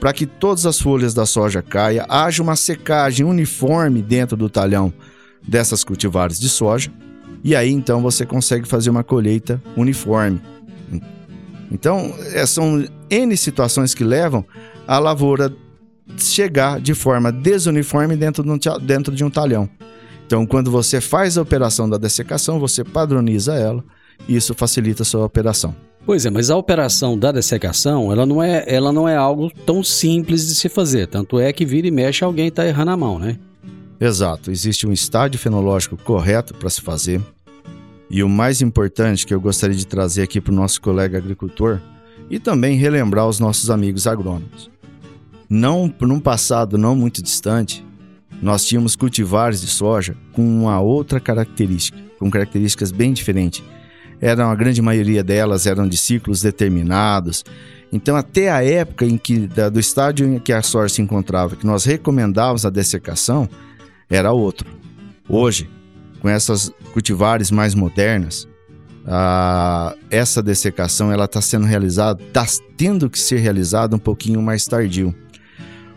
para 0.00 0.12
que 0.12 0.26
todas 0.26 0.66
as 0.66 0.80
folhas 0.80 1.12
da 1.12 1.26
soja 1.26 1.62
caia, 1.62 2.06
haja 2.08 2.42
uma 2.42 2.56
secagem 2.56 3.26
uniforme 3.26 4.02
dentro 4.02 4.36
do 4.36 4.48
talhão 4.48 4.92
dessas 5.46 5.82
cultivares 5.82 6.38
de 6.38 6.48
soja, 6.48 6.90
e 7.42 7.54
aí 7.54 7.70
então 7.70 8.00
você 8.00 8.26
consegue 8.26 8.66
fazer 8.66 8.90
uma 8.90 9.04
colheita 9.04 9.62
uniforme. 9.76 10.40
Então, 11.70 12.14
é, 12.32 12.46
são 12.46 12.86
N 13.10 13.36
situações 13.36 13.94
que 13.94 14.02
levam 14.02 14.44
a 14.86 14.98
lavoura 14.98 15.54
chegar 16.16 16.80
de 16.80 16.94
forma 16.94 17.30
desuniforme 17.30 18.16
dentro 18.16 18.42
de 19.14 19.24
um, 19.24 19.30
talhão. 19.30 19.68
Então, 20.26 20.46
quando 20.46 20.70
você 20.70 21.00
faz 21.00 21.36
a 21.36 21.42
operação 21.42 21.88
da 21.88 21.98
dessecação, 21.98 22.58
você 22.58 22.82
padroniza 22.82 23.54
ela 23.54 23.84
e 24.26 24.34
isso 24.36 24.54
facilita 24.54 25.02
a 25.02 25.06
sua 25.06 25.24
operação. 25.24 25.74
Pois 26.08 26.24
é, 26.24 26.30
mas 26.30 26.48
a 26.48 26.56
operação 26.56 27.18
da 27.18 27.30
dessecação, 27.30 28.10
ela 28.10 28.24
não 28.24 28.42
é, 28.42 28.64
ela 28.66 28.90
não 28.90 29.06
é 29.06 29.14
algo 29.14 29.52
tão 29.66 29.84
simples 29.84 30.46
de 30.46 30.54
se 30.54 30.66
fazer. 30.66 31.06
Tanto 31.06 31.38
é 31.38 31.52
que 31.52 31.66
vira 31.66 31.86
e 31.86 31.90
mexe 31.90 32.24
alguém 32.24 32.46
está 32.46 32.66
errando 32.66 32.92
a 32.92 32.96
mão, 32.96 33.18
né? 33.18 33.38
Exato. 34.00 34.50
Existe 34.50 34.86
um 34.86 34.92
estádio 34.92 35.38
fenológico 35.38 35.98
correto 35.98 36.54
para 36.54 36.70
se 36.70 36.80
fazer. 36.80 37.20
E 38.08 38.22
o 38.22 38.28
mais 38.28 38.62
importante 38.62 39.26
que 39.26 39.34
eu 39.34 39.40
gostaria 39.40 39.76
de 39.76 39.86
trazer 39.86 40.22
aqui 40.22 40.40
para 40.40 40.50
o 40.50 40.56
nosso 40.56 40.80
colega 40.80 41.18
agricultor 41.18 41.78
e 42.30 42.38
também 42.38 42.78
relembrar 42.78 43.28
os 43.28 43.38
nossos 43.38 43.68
amigos 43.68 44.06
agrônomos. 44.06 44.70
Não, 45.46 45.92
num 46.00 46.20
passado 46.20 46.78
não 46.78 46.96
muito 46.96 47.22
distante, 47.22 47.84
nós 48.40 48.64
tínhamos 48.64 48.96
cultivares 48.96 49.60
de 49.60 49.66
soja 49.66 50.16
com 50.32 50.40
uma 50.40 50.80
outra 50.80 51.20
característica, 51.20 51.98
com 52.18 52.30
características 52.30 52.90
bem 52.90 53.12
diferentes. 53.12 53.62
Eram 54.20 54.50
a 54.50 54.54
grande 54.54 54.82
maioria 54.82 55.22
delas 55.22 55.66
eram 55.66 55.88
de 55.88 55.96
ciclos 55.96 56.42
determinados. 56.42 57.44
Então, 57.92 58.16
até 58.16 58.50
a 58.50 58.62
época 58.62 59.04
em 59.04 59.16
que 59.16 59.46
da, 59.46 59.68
do 59.68 59.80
estádio 59.80 60.26
em 60.26 60.38
que 60.38 60.52
a 60.52 60.62
soja 60.62 60.94
se 60.94 61.02
encontrava, 61.02 61.56
que 61.56 61.66
nós 61.66 61.84
recomendávamos 61.84 62.66
a 62.66 62.70
dessecação, 62.70 63.48
era 64.10 64.32
outro. 64.32 64.68
Hoje, 65.28 65.70
com 66.20 66.28
essas 66.28 66.70
cultivares 66.92 67.50
mais 67.50 67.74
modernas, 67.74 68.48
a, 69.06 69.94
essa 70.10 70.42
dessecação 70.42 71.10
ela 71.10 71.24
está 71.24 71.40
sendo 71.40 71.64
realizada, 71.64 72.22
está 72.22 72.44
tendo 72.76 73.08
que 73.08 73.18
ser 73.18 73.38
realizada 73.38 73.96
um 73.96 73.98
pouquinho 73.98 74.42
mais 74.42 74.64
tardio 74.66 75.14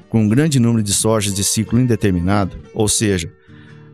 com 0.10 0.24
um 0.24 0.28
grande 0.28 0.60
número 0.60 0.84
de 0.84 0.94
sojas 0.94 1.34
de 1.34 1.44
ciclo 1.44 1.80
indeterminado, 1.80 2.58
ou 2.74 2.90
seja, 2.90 3.32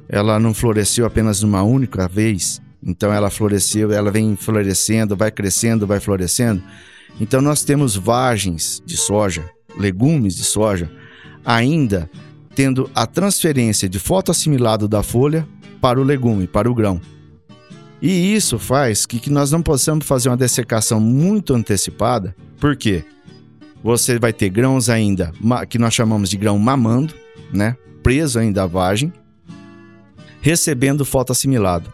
ela 0.09 0.39
não 0.39 0.51
floresceu 0.51 1.05
apenas 1.05 1.43
uma 1.43 1.61
única 1.61 2.07
vez, 2.07 2.59
então 2.83 3.11
ela 3.11 3.29
floresceu, 3.29 3.91
ela 3.91 4.11
vem 4.11 4.35
florescendo, 4.35 5.15
vai 5.15 5.31
crescendo, 5.31 5.87
vai 5.87 5.99
florescendo. 5.99 6.61
Então 7.19 7.41
nós 7.41 7.63
temos 7.63 7.95
vagens 7.95 8.81
de 8.85 8.95
soja, 8.95 9.49
legumes 9.77 10.35
de 10.35 10.43
soja, 10.43 10.91
ainda 11.43 12.09
tendo 12.55 12.89
a 12.95 13.05
transferência 13.05 13.87
de 13.87 13.99
fotoassimilado 13.99 14.87
da 14.87 15.03
folha 15.03 15.47
para 15.79 15.99
o 15.99 16.03
legume, 16.03 16.47
para 16.47 16.69
o 16.69 16.73
grão. 16.73 16.99
E 18.01 18.33
isso 18.35 18.59
faz 18.59 19.05
que, 19.05 19.19
que 19.19 19.29
nós 19.29 19.51
não 19.51 19.61
possamos 19.61 20.05
fazer 20.05 20.29
uma 20.29 20.37
dessecação 20.37 20.99
muito 20.99 21.53
antecipada. 21.53 22.35
Por 22.59 22.75
quê? 22.75 23.03
Você 23.83 24.19
vai 24.19 24.33
ter 24.33 24.49
grãos 24.49 24.89
ainda, 24.89 25.31
que 25.69 25.77
nós 25.79 25.93
chamamos 25.93 26.29
de 26.29 26.37
grão 26.37 26.57
mamando, 26.57 27.13
né? 27.53 27.75
Preso 28.03 28.39
ainda 28.39 28.63
à 28.63 28.67
vagem, 28.67 29.11
recebendo 30.41 31.07
assimilado. 31.29 31.91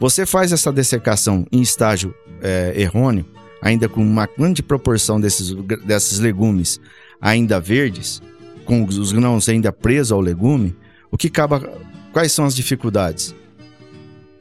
Você 0.00 0.24
faz 0.24 0.50
essa 0.50 0.72
dessecação 0.72 1.46
em 1.52 1.60
estágio 1.60 2.14
é, 2.42 2.72
errôneo, 2.74 3.26
ainda 3.60 3.86
com 3.86 4.00
uma 4.00 4.26
grande 4.26 4.62
proporção 4.62 5.20
desses, 5.20 5.52
desses 5.84 6.18
legumes 6.18 6.80
ainda 7.20 7.60
verdes, 7.60 8.22
com 8.64 8.82
os 8.82 9.12
grãos 9.12 9.46
ainda 9.46 9.70
presos 9.70 10.10
ao 10.10 10.20
legume, 10.20 10.74
o 11.10 11.18
que 11.18 11.26
acaba. 11.26 11.60
Quais 12.12 12.32
são 12.32 12.44
as 12.44 12.56
dificuldades? 12.56 13.34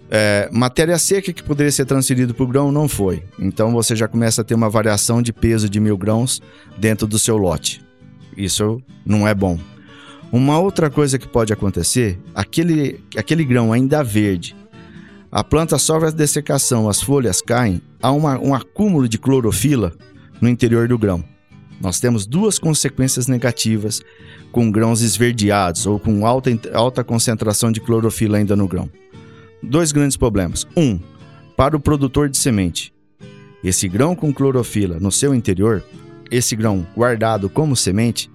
É, 0.09 0.49
matéria 0.51 0.97
seca 0.97 1.31
que 1.31 1.43
poderia 1.43 1.71
ser 1.71 1.85
transferido 1.85 2.33
para 2.33 2.43
o 2.43 2.47
grão 2.47 2.71
não 2.71 2.87
foi. 2.87 3.21
Então 3.37 3.71
você 3.71 3.95
já 3.95 4.07
começa 4.07 4.41
a 4.41 4.43
ter 4.43 4.55
uma 4.55 4.69
variação 4.69 5.21
de 5.21 5.31
peso 5.31 5.69
de 5.69 5.79
mil 5.79 5.97
grãos 5.97 6.41
dentro 6.77 7.05
do 7.05 7.19
seu 7.19 7.37
lote. 7.37 7.85
Isso 8.35 8.81
não 9.05 9.27
é 9.27 9.35
bom. 9.35 9.59
Uma 10.31 10.57
outra 10.57 10.89
coisa 10.89 11.19
que 11.19 11.27
pode 11.27 11.51
acontecer, 11.51 12.17
aquele, 12.33 13.03
aquele 13.15 13.43
grão 13.43 13.73
ainda 13.73 14.03
verde, 14.03 14.55
A 15.31 15.43
planta 15.43 15.77
sofre 15.77 16.07
a 16.09 16.11
dessecação, 16.11 16.89
as 16.89 17.01
folhas 17.01 17.39
caem, 17.39 17.81
há 18.01 18.11
uma, 18.11 18.39
um 18.39 18.55
acúmulo 18.55 19.07
de 19.07 19.19
clorofila 19.19 19.93
no 20.41 20.49
interior 20.49 20.87
do 20.87 20.97
grão. 20.97 21.23
Nós 21.79 21.99
temos 21.99 22.25
duas 22.25 22.57
consequências 22.57 23.27
negativas 23.27 24.01
com 24.51 24.71
grãos 24.71 25.01
esverdeados 25.01 25.85
ou 25.85 25.99
com 25.99 26.25
alta, 26.25 26.49
alta 26.73 27.03
concentração 27.03 27.71
de 27.71 27.79
clorofila 27.79 28.37
ainda 28.37 28.55
no 28.55 28.67
grão. 28.67 28.89
Dois 29.61 29.91
grandes 29.91 30.17
problemas. 30.17 30.65
Um, 30.75 30.99
para 31.55 31.77
o 31.77 31.79
produtor 31.79 32.27
de 32.27 32.37
semente. 32.37 32.91
Esse 33.63 33.87
grão 33.87 34.15
com 34.15 34.33
clorofila 34.33 34.99
no 34.99 35.11
seu 35.11 35.35
interior, 35.35 35.83
esse 36.31 36.55
grão 36.55 36.87
guardado 36.95 37.49
como 37.49 37.75
semente, 37.75 38.31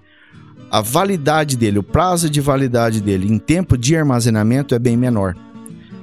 a 0.70 0.80
validade 0.80 1.56
dele, 1.56 1.78
o 1.78 1.82
prazo 1.82 2.28
de 2.30 2.40
validade 2.40 3.00
dele 3.00 3.32
em 3.32 3.38
tempo 3.38 3.76
de 3.76 3.96
armazenamento 3.96 4.74
é 4.74 4.78
bem 4.78 4.96
menor. 4.96 5.34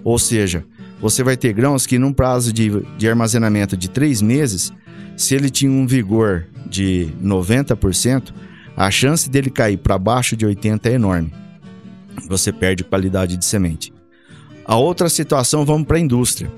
Ou 0.04 0.18
seja, 0.18 0.66
você 1.02 1.24
vai 1.24 1.36
ter 1.36 1.52
grãos 1.52 1.88
que 1.88 1.98
num 1.98 2.14
prazo 2.14 2.54
de, 2.54 2.70
de 2.98 3.10
armazenamento 3.10 3.76
de 3.76 3.90
três 3.90 4.22
meses, 4.22 4.72
se 5.18 5.34
ele 5.34 5.50
tinha 5.50 5.72
um 5.72 5.88
vigor 5.88 6.46
de 6.68 7.10
90%, 7.22 8.32
a 8.78 8.90
chance 8.92 9.30
dele 9.30 9.50
cair 9.50 9.78
para 9.78 9.98
baixo 9.98 10.38
de 10.38 10.46
80% 10.46 10.86
é 10.86 10.94
enorme. 10.94 11.34
Você 12.28 12.52
perde 12.52 12.84
qualidade 12.84 13.36
de 13.36 13.44
semente. 13.44 13.92
A 14.64 14.76
outra 14.76 15.10
situação, 15.10 15.66
vamos 15.66 15.88
para 15.88 15.98
a 15.98 16.00
indústria. 16.00 16.52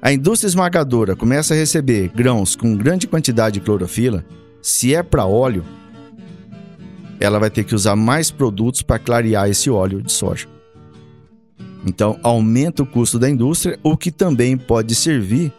A 0.00 0.12
indústria 0.12 0.48
esmagadora 0.48 1.14
começa 1.14 1.52
a 1.52 1.56
receber 1.56 2.08
grãos 2.08 2.56
com 2.56 2.76
grande 2.76 3.06
quantidade 3.06 3.54
de 3.54 3.60
clorofila. 3.60 4.24
Se 4.62 4.94
é 4.94 5.02
para 5.02 5.26
óleo, 5.26 5.64
ela 7.20 7.38
vai 7.38 7.50
ter 7.50 7.64
que 7.64 7.74
usar 7.74 7.96
mais 7.96 8.30
produtos 8.30 8.80
para 8.80 8.98
clarear 8.98 9.48
esse 9.48 9.68
óleo 9.68 10.00
de 10.00 10.10
soja. 10.10 10.48
Então, 11.86 12.18
aumenta 12.22 12.82
o 12.82 12.86
custo 12.86 13.18
da 13.18 13.30
indústria, 13.30 13.78
o 13.82 13.96
que 13.96 14.10
também 14.10 14.56
pode 14.56 14.94
servir 14.94 15.52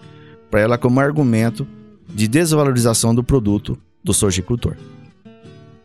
para 0.49 0.59
ela 0.59 0.77
como 0.77 0.99
argumento 0.99 1.67
de 2.07 2.27
desvalorização 2.27 3.13
do 3.13 3.23
produto 3.23 3.77
do 4.03 4.13
sojicultor. 4.13 4.75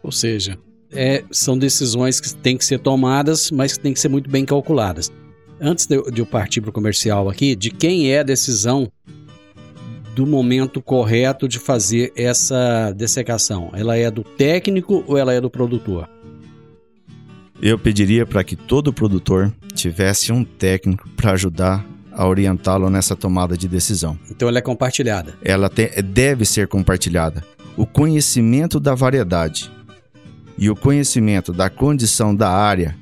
Ou 0.02 0.12
seja, 0.12 0.58
é, 0.92 1.24
são 1.30 1.58
decisões 1.58 2.20
que 2.20 2.34
têm 2.34 2.56
que 2.56 2.64
ser 2.64 2.78
tomadas, 2.78 3.50
mas 3.50 3.72
que 3.72 3.80
têm 3.80 3.92
que 3.92 4.00
ser 4.00 4.08
muito 4.08 4.30
bem 4.30 4.44
calculadas. 4.44 5.10
Antes 5.60 5.86
de, 5.86 6.00
de 6.10 6.20
eu 6.20 6.26
partir 6.26 6.60
para 6.60 6.70
o 6.70 6.72
comercial 6.72 7.28
aqui, 7.28 7.54
de 7.54 7.70
quem 7.70 8.10
é 8.10 8.20
a 8.20 8.22
decisão 8.22 8.90
do 10.14 10.26
momento 10.26 10.80
correto 10.80 11.48
de 11.48 11.58
fazer 11.58 12.12
essa 12.16 12.92
dessecação? 12.92 13.70
Ela 13.72 13.96
é 13.96 14.10
do 14.10 14.22
técnico 14.22 15.04
ou 15.06 15.18
ela 15.18 15.32
é 15.32 15.40
do 15.40 15.50
produtor? 15.50 16.08
Eu 17.64 17.78
pediria 17.78 18.26
para 18.26 18.44
que 18.44 18.56
todo 18.56 18.92
produtor 18.92 19.50
tivesse 19.72 20.30
um 20.30 20.44
técnico 20.44 21.08
para 21.16 21.30
ajudar 21.30 21.82
a 22.12 22.26
orientá-lo 22.28 22.90
nessa 22.90 23.16
tomada 23.16 23.56
de 23.56 23.66
decisão. 23.66 24.18
Então 24.30 24.46
ela 24.46 24.58
é 24.58 24.60
compartilhada. 24.60 25.32
Ela 25.42 25.70
te, 25.70 25.86
deve 26.02 26.44
ser 26.44 26.68
compartilhada. 26.68 27.42
O 27.74 27.86
conhecimento 27.86 28.78
da 28.78 28.94
variedade 28.94 29.72
e 30.58 30.68
o 30.68 30.76
conhecimento 30.76 31.54
da 31.54 31.70
condição 31.70 32.36
da 32.36 32.50
área, 32.50 32.94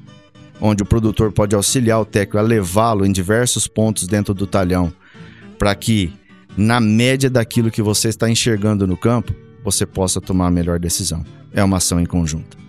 onde 0.61 0.85
o 0.85 0.87
produtor 0.87 1.33
pode 1.33 1.57
auxiliar 1.57 2.00
o 2.00 2.04
técnico 2.04 2.38
a 2.38 2.42
levá-lo 2.42 3.04
em 3.04 3.11
diversos 3.11 3.66
pontos 3.66 4.07
dentro 4.07 4.33
do 4.33 4.47
talhão, 4.47 4.92
para 5.59 5.75
que, 5.75 6.12
na 6.57 6.78
média 6.78 7.28
daquilo 7.28 7.69
que 7.69 7.83
você 7.83 8.11
está 8.11 8.31
enxergando 8.31 8.87
no 8.87 8.97
campo, 8.97 9.35
você 9.64 9.85
possa 9.85 10.21
tomar 10.21 10.47
a 10.47 10.52
melhor 10.52 10.78
decisão. 10.78 11.26
É 11.52 11.64
uma 11.64 11.78
ação 11.78 11.99
em 12.00 12.07
conjunto. 12.07 12.62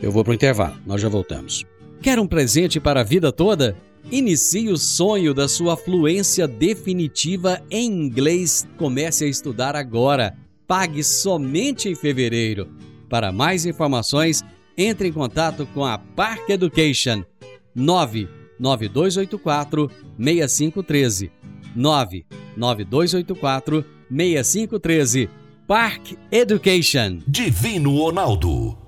Eu 0.00 0.12
vou 0.12 0.22
para 0.22 0.30
o 0.30 0.34
intervalo, 0.34 0.76
nós 0.86 1.00
já 1.00 1.08
voltamos. 1.08 1.66
Quer 2.00 2.20
um 2.20 2.26
presente 2.26 2.78
para 2.78 3.00
a 3.00 3.04
vida 3.04 3.32
toda? 3.32 3.76
Inicie 4.10 4.70
o 4.70 4.78
sonho 4.78 5.34
da 5.34 5.46
sua 5.48 5.76
fluência 5.76 6.46
definitiva 6.46 7.60
em 7.70 7.86
inglês. 7.86 8.66
Comece 8.78 9.24
a 9.24 9.28
estudar 9.28 9.74
agora. 9.74 10.36
Pague 10.66 11.02
somente 11.02 11.88
em 11.88 11.94
fevereiro. 11.94 12.68
Para 13.08 13.32
mais 13.32 13.64
informações, 13.66 14.44
entre 14.76 15.08
em 15.08 15.12
contato 15.12 15.66
com 15.74 15.84
a 15.84 15.98
Park 15.98 16.48
Education 16.48 17.24
99284 17.74 19.90
6513 20.18 21.32
99284 21.74 23.84
6513 24.10 25.28
Park 25.66 26.12
Education 26.30 27.18
Divino 27.26 27.98
Ronaldo 27.98 28.87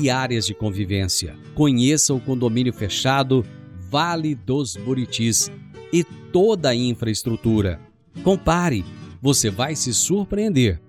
e 0.00 0.08
áreas 0.10 0.46
de 0.46 0.54
convivência. 0.54 1.36
Conheça 1.54 2.14
o 2.14 2.20
condomínio 2.20 2.72
fechado 2.72 3.44
Vale 3.90 4.34
dos 4.34 4.76
Buritis 4.76 5.52
e 5.92 6.02
toda 6.32 6.70
a 6.70 6.74
infraestrutura. 6.74 7.78
Compare, 8.22 8.82
você 9.22 9.50
vai 9.50 9.76
se 9.76 9.94
surpreender. 9.94 10.80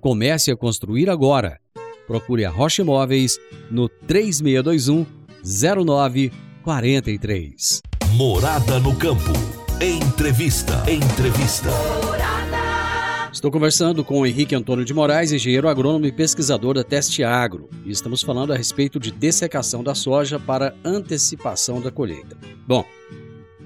Comece 0.00 0.50
a 0.50 0.56
construir 0.56 1.10
agora. 1.10 1.60
Procure 2.06 2.44
a 2.44 2.50
Rocha 2.50 2.82
Imóveis 2.82 3.38
no 3.70 3.88
3621 3.88 5.06
0943. 5.44 7.80
Morada 8.12 8.78
no 8.80 8.94
campo. 8.96 9.32
Entrevista. 9.80 10.84
Entrevista. 10.90 11.70
Estou 13.44 13.52
conversando 13.52 14.02
com 14.02 14.20
o 14.20 14.26
Henrique 14.26 14.54
Antônio 14.54 14.86
de 14.86 14.94
Moraes, 14.94 15.30
engenheiro 15.30 15.68
agrônomo 15.68 16.06
e 16.06 16.10
pesquisador 16.10 16.72
da 16.72 16.82
Teste 16.82 17.22
Agro, 17.22 17.68
e 17.84 17.90
estamos 17.90 18.22
falando 18.22 18.54
a 18.54 18.56
respeito 18.56 18.98
de 18.98 19.10
dessecação 19.10 19.84
da 19.84 19.94
soja 19.94 20.40
para 20.40 20.74
antecipação 20.82 21.78
da 21.78 21.90
colheita. 21.90 22.38
Bom, 22.66 22.86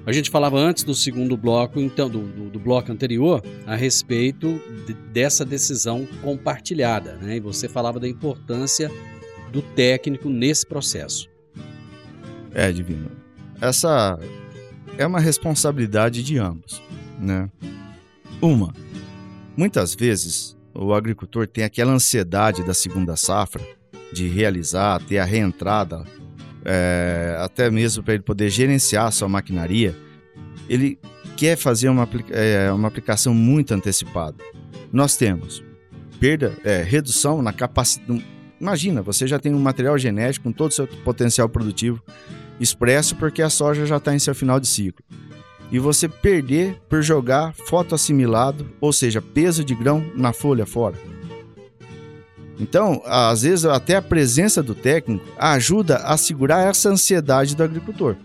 a 0.04 0.10
gente 0.10 0.30
falava 0.30 0.58
antes 0.58 0.82
do 0.82 0.96
segundo 0.96 1.36
bloco, 1.36 1.78
então, 1.78 2.10
do, 2.10 2.22
do, 2.22 2.50
do 2.50 2.58
bloco 2.58 2.90
anterior, 2.90 3.40
a 3.68 3.76
respeito 3.76 4.60
de, 4.84 4.94
dessa 4.94 5.44
decisão 5.44 6.08
compartilhada, 6.24 7.14
né? 7.22 7.36
E 7.36 7.40
você 7.40 7.68
falava 7.68 8.00
da 8.00 8.08
importância 8.08 8.90
do 9.52 9.62
técnico 9.62 10.28
nesse 10.28 10.66
processo. 10.66 11.28
É, 12.52 12.72
Divino. 12.72 13.12
Essa 13.60 14.18
é 14.96 15.06
uma 15.06 15.20
responsabilidade 15.20 16.24
de 16.24 16.36
ambos, 16.36 16.82
né? 17.20 17.48
Uma, 18.42 18.72
Muitas 19.58 19.92
vezes, 19.92 20.56
o 20.72 20.94
agricultor 20.94 21.44
tem 21.48 21.64
aquela 21.64 21.92
ansiedade 21.92 22.62
da 22.62 22.72
segunda 22.72 23.16
safra 23.16 23.60
de 24.12 24.28
realizar, 24.28 25.02
ter 25.02 25.18
a 25.18 25.24
reentrada, 25.24 26.04
é, 26.64 27.36
até 27.40 27.68
mesmo 27.68 28.04
para 28.04 28.14
ele 28.14 28.22
poder 28.22 28.50
gerenciar 28.50 29.06
a 29.06 29.10
sua 29.10 29.28
maquinaria. 29.28 29.96
Ele 30.68 30.96
quer 31.36 31.56
fazer 31.56 31.88
uma, 31.88 32.08
é, 32.30 32.70
uma 32.70 32.86
aplicação 32.86 33.34
muito 33.34 33.74
antecipada. 33.74 34.36
Nós 34.92 35.16
temos 35.16 35.60
perda, 36.20 36.56
é, 36.62 36.84
redução 36.84 37.42
na 37.42 37.52
capacidade. 37.52 38.24
Imagina, 38.60 39.02
você 39.02 39.26
já 39.26 39.40
tem 39.40 39.52
um 39.52 39.58
material 39.58 39.98
genético 39.98 40.44
com 40.44 40.52
todo 40.52 40.70
o 40.70 40.74
seu 40.74 40.86
potencial 40.86 41.48
produtivo 41.48 42.00
expresso 42.60 43.16
porque 43.16 43.42
a 43.42 43.50
soja 43.50 43.84
já 43.86 43.96
está 43.96 44.14
em 44.14 44.20
seu 44.20 44.36
final 44.36 44.60
de 44.60 44.68
ciclo 44.68 45.04
e 45.70 45.78
você 45.78 46.08
perder 46.08 46.80
por 46.88 47.02
jogar 47.02 47.52
fotoassimilado, 47.52 48.68
ou 48.80 48.92
seja, 48.92 49.20
peso 49.20 49.62
de 49.64 49.74
grão 49.74 50.04
na 50.14 50.32
folha 50.32 50.64
fora. 50.64 50.96
Então, 52.58 53.00
às 53.04 53.42
vezes, 53.42 53.64
até 53.64 53.96
a 53.96 54.02
presença 54.02 54.62
do 54.62 54.74
técnico 54.74 55.24
ajuda 55.38 55.98
a 55.98 56.16
segurar 56.16 56.62
essa 56.62 56.88
ansiedade 56.88 57.54
do 57.54 57.62
agricultor. 57.62 58.16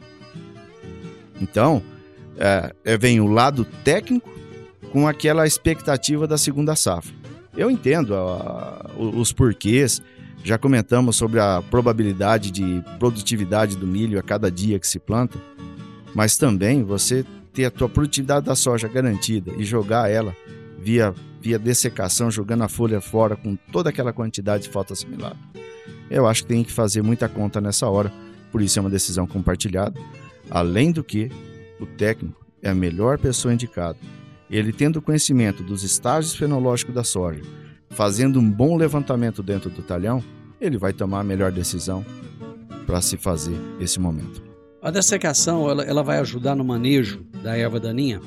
Então, 1.40 1.84
é, 2.38 2.74
é, 2.84 2.98
vem 2.98 3.20
o 3.20 3.28
lado 3.28 3.66
técnico 3.84 4.32
com 4.92 5.08
aquela 5.08 5.46
expectativa 5.46 6.26
da 6.26 6.38
segunda 6.38 6.76
safra. 6.76 7.14
Eu 7.56 7.70
entendo 7.70 8.16
a, 8.16 8.20
a, 8.20 8.92
os 8.98 9.32
porquês, 9.32 10.02
já 10.44 10.58
comentamos 10.58 11.16
sobre 11.16 11.40
a 11.40 11.62
probabilidade 11.70 12.50
de 12.50 12.84
produtividade 12.98 13.76
do 13.78 13.86
milho 13.86 14.18
a 14.18 14.24
cada 14.24 14.50
dia 14.50 14.80
que 14.80 14.88
se 14.88 14.98
planta 14.98 15.38
mas 16.13 16.38
também 16.38 16.84
você 16.84 17.26
ter 17.54 17.65
a 17.65 17.71
tua 17.71 17.88
produtividade 17.88 18.45
da 18.45 18.56
soja 18.56 18.88
garantida 18.88 19.52
e 19.58 19.63
jogar 19.63 20.10
ela 20.10 20.36
via, 20.80 21.13
via 21.39 21.60
dessecação, 21.60 22.30
jogando 22.30 22.63
a 22.63 22.67
folha 22.67 22.99
fora 22.99 23.36
com 23.36 23.56
toda 23.71 23.89
aquela 23.89 24.12
quantidade 24.12 24.63
de 24.63 24.69
fotoassimilado. 24.69 25.38
Eu 26.10 26.28
acho 26.28 26.43
que 26.43 26.49
tem 26.49 26.63
que 26.63 26.71
fazer 26.71 27.02
muita 27.02 27.30
conta 27.30 27.62
nessa 27.62 27.88
hora, 27.88 28.12
por 28.52 28.62
isso 28.62 28.78
é 28.78 28.82
uma 28.82 28.89
decisão 28.89 29.26
compartilhada. 29.26 29.99
Além 30.49 30.91
do 30.91 31.04
que, 31.04 31.32
o 31.80 31.86
técnico 31.86 32.45
é 32.62 32.69
a 32.69 32.76
melhor 32.76 33.17
pessoa 33.17 33.54
indicada. 33.54 33.97
ele 34.49 34.71
tendo 34.71 35.02
conhecimento 35.02 35.63
dos 35.63 35.84
estágios 35.84 36.36
fenológicos 36.36 36.93
da 36.93 37.04
soja, 37.04 37.41
fazendo 37.89 38.39
um 38.39 38.49
bom 38.49 38.78
levantamento 38.78 39.41
dentro 39.41 39.69
do 39.69 39.82
talhão, 39.82 40.23
ele 40.62 40.78
vai 40.78 40.93
tomar 40.93 41.21
a 41.21 41.23
melhor 41.23 41.52
decisão 41.52 42.06
para 42.86 43.02
se 43.02 43.17
fazer 43.17 43.56
esse 43.80 43.99
momento. 43.99 44.53
A 44.84 44.91
dessecação 44.91 45.69
ela, 45.69 45.82
ela 45.84 46.04
vai 46.04 46.17
ajudar 46.17 46.56
no 46.56 46.65
manejo 46.65 47.26
da 47.41 47.58
erva 47.58 47.80
daninha? 47.80 48.19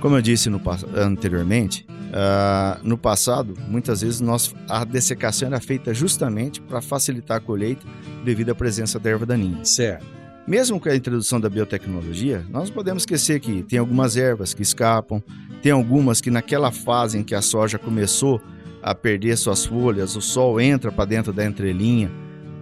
Como 0.00 0.16
eu 0.16 0.20
disse 0.20 0.50
no, 0.50 0.60
anteriormente, 0.96 1.86
uh, 1.88 2.80
no 2.82 2.98
passado, 2.98 3.54
muitas 3.68 4.00
vezes 4.00 4.20
nós, 4.20 4.52
a 4.68 4.84
dessecação 4.84 5.46
era 5.46 5.60
feita 5.60 5.94
justamente 5.94 6.60
para 6.60 6.82
facilitar 6.82 7.36
a 7.36 7.40
colheita 7.40 7.86
devido 8.24 8.50
à 8.50 8.56
presença 8.56 8.98
da 8.98 9.08
erva 9.08 9.24
daninha. 9.24 9.64
Certo. 9.64 10.04
Mesmo 10.48 10.80
com 10.80 10.88
a 10.88 10.96
introdução 10.96 11.38
da 11.38 11.48
biotecnologia, 11.48 12.44
nós 12.50 12.68
não 12.68 12.74
podemos 12.74 13.02
esquecer 13.04 13.38
que 13.38 13.62
tem 13.62 13.78
algumas 13.78 14.16
ervas 14.16 14.52
que 14.52 14.62
escapam, 14.62 15.22
tem 15.62 15.70
algumas 15.70 16.20
que 16.20 16.28
naquela 16.28 16.72
fase 16.72 17.18
em 17.18 17.22
que 17.22 17.36
a 17.36 17.42
soja 17.42 17.78
começou 17.78 18.42
a 18.82 18.96
perder 18.96 19.36
suas 19.36 19.64
folhas, 19.64 20.16
o 20.16 20.20
sol 20.20 20.60
entra 20.60 20.90
para 20.90 21.04
dentro 21.04 21.32
da 21.32 21.44
entrelinha, 21.44 22.10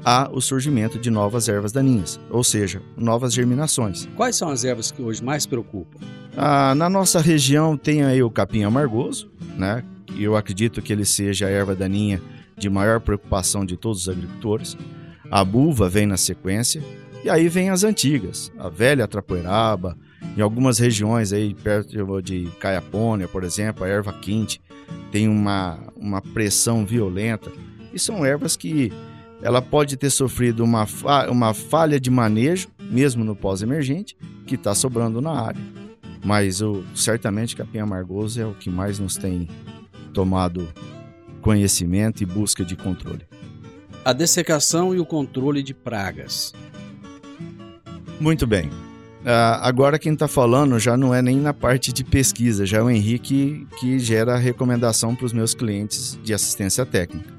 há 0.05 0.29
o 0.33 0.41
surgimento 0.41 0.99
de 0.99 1.11
novas 1.11 1.49
ervas 1.49 1.73
daninhas, 1.73 2.19
ou 2.31 2.45
seja, 2.45 2.81
novas 2.97 3.33
germinações. 3.35 4.09
Quais 4.17 4.37
são 4.37 4.49
as 4.49 4.65
ervas 4.65 4.91
que 4.91 5.03
hoje 5.03 5.23
mais 5.23 5.47
preocupam? 5.47 5.99
Ah, 6.37 6.75
na 6.75 6.89
nossa 6.89 7.21
região 7.21 7.77
tem 7.77 8.05
aí 8.05 8.23
o 8.23 8.31
capim 8.31 8.63
amargoso, 8.63 9.31
né? 9.57 9.85
Eu 10.19 10.37
acredito 10.37 10.81
que 10.81 10.93
ele 10.93 11.05
seja 11.05 11.47
a 11.47 11.51
erva 11.51 11.75
daninha 11.75 12.21
de 12.57 12.69
maior 12.69 13.01
preocupação 13.01 13.65
de 13.65 13.77
todos 13.77 14.03
os 14.03 14.09
agricultores. 14.09 14.77
A 15.31 15.45
buva 15.45 15.89
vem 15.89 16.07
na 16.07 16.17
sequência, 16.17 16.83
e 17.23 17.29
aí 17.29 17.49
vem 17.49 17.71
as 17.71 17.85
antigas, 17.85 18.51
a 18.59 18.69
velha 18.69 19.07
trapoeraba, 19.07 19.97
em 20.37 20.41
algumas 20.41 20.79
regiões 20.79 21.33
aí 21.33 21.55
perto 21.55 22.23
de 22.23 22.49
Caiapônia, 22.61 23.27
por 23.29 23.43
exemplo, 23.43 23.85
a 23.85 23.89
erva 23.89 24.13
quente 24.13 24.61
tem 25.11 25.29
uma, 25.29 25.79
uma 25.97 26.21
pressão 26.21 26.85
violenta. 26.87 27.51
E 27.93 27.99
são 27.99 28.25
ervas 28.25 28.57
que 28.57 28.93
ela 29.43 29.63
pode 29.63 29.97
ter 29.97 30.11
sofrido 30.11 30.65
uma, 30.65 30.87
fa 30.87 31.31
uma 31.31 31.55
falha 31.55 32.01
de 32.01 32.11
manejo, 32.11 32.69
mesmo 32.81 33.25
no 33.25 33.37
pós-emergente, 33.37 34.17
que 34.47 34.57
está 34.57 34.75
sobrando 34.75 35.21
na 35.21 35.33
área. 35.33 35.61
Mas 36.25 36.61
o, 36.61 36.83
certamente 36.95 37.55
capim 37.55 37.79
amargoso 37.79 38.41
é 38.41 38.47
o 38.47 38.55
que 38.55 38.69
mais 38.69 38.99
nos 38.99 39.17
tem 39.17 39.49
tomado 40.13 40.69
conhecimento 41.41 42.23
e 42.23 42.27
busca 42.27 42.65
de 42.65 42.75
controle. 42.75 43.23
A 44.05 44.13
dessecação 44.13 44.95
e 44.95 44.99
o 44.99 45.07
controle 45.07 45.63
de 45.63 45.73
pragas. 45.73 46.53
Muito 48.21 48.47
bem. 48.47 48.67
Uh, 48.67 49.61
agora 49.61 49.99
quem 49.99 50.13
está 50.13 50.27
falando 50.27 50.79
já 50.79 50.97
não 50.97 51.15
é 51.15 51.21
nem 51.21 51.37
na 51.37 51.53
parte 51.53 51.93
de 51.93 52.03
pesquisa, 52.03 52.65
já 52.65 52.79
é 52.79 52.83
o 52.83 52.91
Henrique 52.91 53.67
que 53.79 53.99
gera 53.99 54.35
a 54.35 54.39
recomendação 54.39 55.15
para 55.15 55.27
os 55.27 55.33
meus 55.33 55.55
clientes 55.55 56.19
de 56.23 56.33
assistência 56.33 56.87
técnica. 56.87 57.38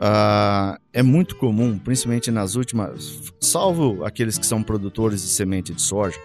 Uh, 0.00 0.80
é 0.94 1.02
muito 1.02 1.36
comum, 1.36 1.78
principalmente 1.78 2.30
nas 2.30 2.54
últimas, 2.54 3.20
salvo 3.38 4.02
aqueles 4.02 4.38
que 4.38 4.46
são 4.46 4.62
produtores 4.62 5.20
de 5.20 5.28
semente 5.28 5.74
de 5.74 5.82
soja, 5.82 6.18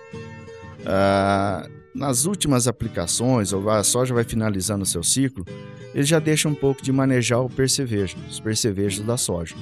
uh, 0.80 1.70
nas 1.94 2.24
últimas 2.24 2.70
aplicações, 2.70 3.52
ou 3.52 3.70
a 3.70 3.84
soja 3.84 4.14
vai 4.14 4.24
finalizando 4.24 4.84
o 4.84 4.86
seu 4.86 5.04
ciclo, 5.04 5.46
ele 5.94 6.06
já 6.06 6.20
deixa 6.20 6.48
um 6.48 6.56
pouco 6.56 6.82
de 6.82 6.92
manejar 6.92 7.42
o 7.42 7.50
percevejo, 7.50 8.16
os 8.30 8.40
percevejos 8.40 9.06
da 9.06 9.18
soja, 9.18 9.56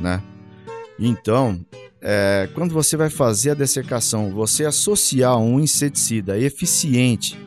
né? 0.00 0.22
Então, 0.98 1.60
é, 2.00 2.48
quando 2.54 2.72
você 2.72 2.96
vai 2.96 3.10
fazer 3.10 3.50
a 3.50 3.54
dessecação, 3.54 4.30
você 4.30 4.64
associar 4.64 5.36
um 5.38 5.60
inseticida 5.60 6.38
eficiente 6.38 7.38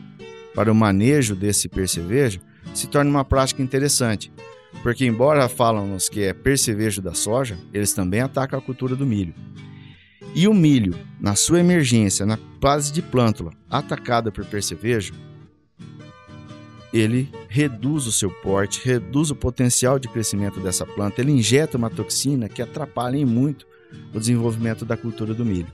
para 0.54 0.70
o 0.70 0.74
manejo 0.74 1.34
desse 1.34 1.68
percevejo, 1.68 2.40
se 2.74 2.86
torna 2.86 3.10
uma 3.10 3.24
prática 3.24 3.62
interessante. 3.62 4.32
Porque, 4.82 5.04
embora 5.04 5.48
falam-nos 5.48 6.08
que 6.08 6.22
é 6.22 6.32
percevejo 6.32 7.02
da 7.02 7.14
soja, 7.14 7.58
eles 7.72 7.92
também 7.92 8.20
atacam 8.20 8.58
a 8.58 8.62
cultura 8.62 8.96
do 8.96 9.06
milho. 9.06 9.34
E 10.34 10.46
o 10.46 10.54
milho, 10.54 10.94
na 11.20 11.34
sua 11.34 11.60
emergência, 11.60 12.24
na 12.24 12.38
fase 12.60 12.92
de 12.92 13.02
plântula, 13.02 13.52
atacada 13.68 14.30
por 14.30 14.44
percevejo, 14.44 15.12
ele 16.92 17.30
reduz 17.48 18.06
o 18.06 18.12
seu 18.12 18.30
porte, 18.30 18.80
reduz 18.84 19.30
o 19.30 19.36
potencial 19.36 19.98
de 19.98 20.08
crescimento 20.08 20.60
dessa 20.60 20.86
planta, 20.86 21.20
ele 21.20 21.32
injeta 21.32 21.76
uma 21.76 21.90
toxina 21.90 22.48
que 22.48 22.62
atrapalha 22.62 23.16
em 23.16 23.24
muito 23.24 23.66
o 24.14 24.18
desenvolvimento 24.18 24.84
da 24.84 24.96
cultura 24.96 25.34
do 25.34 25.44
milho. 25.44 25.72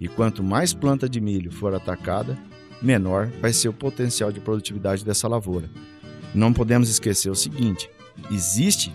E 0.00 0.08
quanto 0.08 0.42
mais 0.42 0.74
planta 0.74 1.08
de 1.08 1.20
milho 1.20 1.50
for 1.50 1.74
atacada, 1.74 2.38
menor 2.82 3.28
vai 3.40 3.52
ser 3.52 3.68
o 3.68 3.72
potencial 3.72 4.30
de 4.30 4.40
produtividade 4.40 5.04
dessa 5.04 5.26
lavoura. 5.26 5.70
Não 6.34 6.52
podemos 6.52 6.88
esquecer 6.88 7.30
o 7.30 7.34
seguinte: 7.34 7.88
existe 8.30 8.92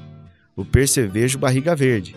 o 0.56 0.66
percevejo 0.66 1.40
barriga 1.40 1.76
verde, 1.76 2.16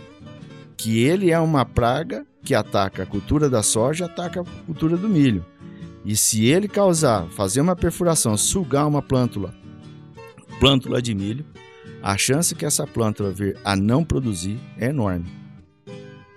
que 0.76 1.02
ele 1.02 1.30
é 1.30 1.38
uma 1.38 1.64
praga 1.64 2.26
que 2.42 2.54
ataca 2.54 3.02
a 3.02 3.06
cultura 3.06 3.48
da 3.48 3.62
soja, 3.62 4.04
ataca 4.06 4.42
a 4.42 4.44
cultura 4.66 4.96
do 4.96 5.08
milho. 5.08 5.44
E 6.04 6.14
se 6.14 6.44
ele 6.46 6.68
causar, 6.68 7.26
fazer 7.30 7.60
uma 7.60 7.74
perfuração, 7.74 8.36
sugar 8.36 8.86
uma 8.86 9.00
plântula, 9.00 9.54
plântula 10.60 11.00
de 11.00 11.14
milho, 11.14 11.46
a 12.02 12.18
chance 12.18 12.54
que 12.54 12.66
essa 12.66 12.86
plântula 12.86 13.30
vir 13.30 13.56
a 13.64 13.74
não 13.74 14.04
produzir 14.04 14.58
é 14.78 14.88
enorme. 14.88 15.24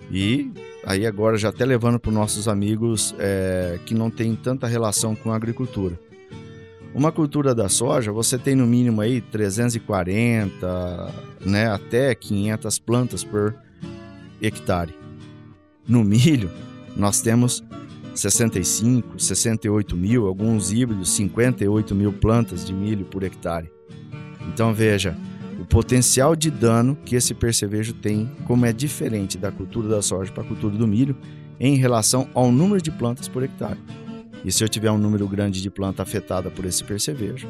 E 0.09 0.49
aí 0.85 1.05
agora 1.05 1.37
já 1.37 1.49
até 1.49 1.65
levando 1.65 1.99
para 1.99 2.07
os 2.09 2.15
nossos 2.15 2.47
amigos 2.47 3.13
é, 3.19 3.77
que 3.85 3.93
não 3.93 4.09
tem 4.09 4.33
tanta 4.33 4.65
relação 4.65 5.13
com 5.13 5.31
a 5.31 5.35
agricultura. 5.35 5.99
Uma 6.97 7.11
cultura 7.11 7.53
da 7.53 7.69
soja, 7.69 8.11
você 8.11 8.39
tem 8.39 8.55
no 8.55 8.65
mínimo 8.65 9.01
aí 9.01 9.21
340, 9.21 11.13
né, 11.45 11.67
até 11.67 12.15
500 12.15 12.79
plantas 12.79 13.23
por 13.23 13.55
hectare. 14.41 14.95
No 15.87 16.03
milho, 16.03 16.49
nós 16.95 17.21
temos 17.21 17.63
65, 18.15 19.21
68 19.21 19.95
mil, 19.95 20.25
alguns 20.25 20.71
híbridos, 20.71 21.11
58 21.11 21.93
mil 21.93 22.11
plantas 22.11 22.65
de 22.65 22.73
milho 22.73 23.05
por 23.05 23.21
hectare. 23.21 23.69
Então 24.51 24.73
veja, 24.73 25.15
o 25.61 25.65
potencial 25.65 26.35
de 26.35 26.49
dano 26.49 26.97
que 27.05 27.15
esse 27.15 27.35
percevejo 27.35 27.93
tem, 27.93 28.27
como 28.45 28.65
é 28.65 28.73
diferente 28.73 29.37
da 29.37 29.51
cultura 29.51 29.87
da 29.87 30.01
soja 30.01 30.31
para 30.31 30.41
a 30.41 30.47
cultura 30.47 30.75
do 30.75 30.87
milho, 30.87 31.15
em 31.59 31.75
relação 31.75 32.27
ao 32.33 32.51
número 32.51 32.81
de 32.81 32.89
plantas 32.89 33.27
por 33.27 33.43
hectare. 33.43 33.77
E 34.43 34.51
se 34.51 34.63
eu 34.63 34.69
tiver 34.69 34.91
um 34.91 34.97
número 34.97 35.27
grande 35.27 35.61
de 35.61 35.69
planta 35.69 36.03
afetada 36.03 36.49
por 36.49 36.65
esse 36.65 36.83
percevejo, 36.83 37.47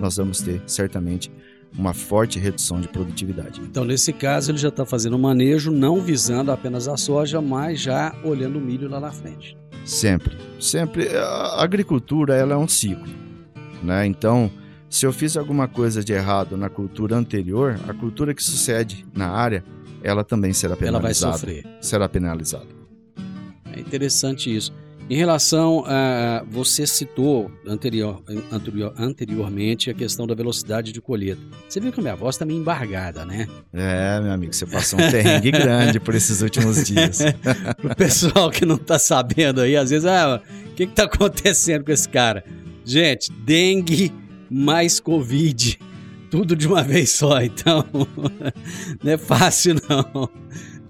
nós 0.00 0.16
vamos 0.16 0.40
ter 0.40 0.62
certamente 0.66 1.30
uma 1.76 1.92
forte 1.92 2.38
redução 2.38 2.80
de 2.80 2.88
produtividade. 2.88 3.60
Então, 3.60 3.84
nesse 3.84 4.12
caso, 4.12 4.50
ele 4.50 4.58
já 4.58 4.68
está 4.68 4.86
fazendo 4.86 5.16
um 5.16 5.20
manejo 5.20 5.70
não 5.70 6.00
visando 6.00 6.50
apenas 6.50 6.88
a 6.88 6.96
soja, 6.96 7.40
mas 7.40 7.80
já 7.80 8.14
olhando 8.24 8.58
o 8.58 8.60
milho 8.60 8.88
lá 8.88 9.00
na 9.00 9.10
frente. 9.10 9.56
Sempre, 9.84 10.36
sempre. 10.60 11.08
A 11.16 11.62
agricultura 11.62 12.34
ela 12.34 12.54
é 12.54 12.56
um 12.56 12.68
ciclo, 12.68 13.08
né? 13.82 14.06
Então, 14.06 14.50
se 14.88 15.06
eu 15.06 15.12
fiz 15.12 15.36
alguma 15.36 15.68
coisa 15.68 16.02
de 16.02 16.12
errado 16.12 16.56
na 16.56 16.68
cultura 16.68 17.16
anterior, 17.16 17.78
a 17.88 17.92
cultura 17.92 18.34
que 18.34 18.42
sucede 18.42 19.06
na 19.14 19.28
área, 19.28 19.64
ela 20.02 20.24
também 20.24 20.52
será 20.52 20.76
penalizada. 20.76 21.26
Ela 21.26 21.36
vai 21.36 21.64
sofrer. 21.64 21.78
Será 21.80 22.08
penalizada. 22.08 22.66
É 23.72 23.80
interessante 23.80 24.54
isso. 24.54 24.72
Em 25.10 25.16
relação 25.16 25.84
a. 25.86 26.44
Você 26.50 26.86
citou 26.86 27.50
anterior, 27.66 28.22
anterior, 28.52 28.92
anteriormente 28.98 29.90
a 29.90 29.94
questão 29.94 30.26
da 30.26 30.34
velocidade 30.34 30.92
de 30.92 31.00
colheita. 31.00 31.40
Você 31.66 31.80
viu 31.80 31.90
que 31.90 32.00
a 32.00 32.02
minha 32.02 32.14
voz 32.14 32.34
está 32.34 32.44
meio 32.44 32.60
embargada, 32.60 33.24
né? 33.24 33.48
É, 33.72 34.20
meu 34.20 34.32
amigo, 34.32 34.52
você 34.52 34.66
passou 34.66 35.00
um 35.00 35.10
terrengue 35.10 35.50
grande 35.50 35.98
por 35.98 36.14
esses 36.14 36.42
últimos 36.42 36.84
dias. 36.84 37.20
Pro 37.80 37.96
pessoal 37.96 38.50
que 38.50 38.66
não 38.66 38.76
está 38.76 38.98
sabendo 38.98 39.62
aí, 39.62 39.76
às 39.76 39.88
vezes, 39.88 40.04
ah, 40.04 40.42
o 40.70 40.74
que 40.74 40.82
está 40.82 41.04
acontecendo 41.04 41.84
com 41.84 41.92
esse 41.92 42.08
cara? 42.08 42.44
Gente, 42.84 43.32
dengue 43.32 44.12
mais 44.50 45.00
Covid, 45.00 45.78
tudo 46.30 46.54
de 46.54 46.66
uma 46.66 46.82
vez 46.82 47.10
só. 47.10 47.40
Então, 47.40 47.86
não 49.02 49.12
é 49.12 49.16
fácil 49.16 49.76
não. 49.88 50.28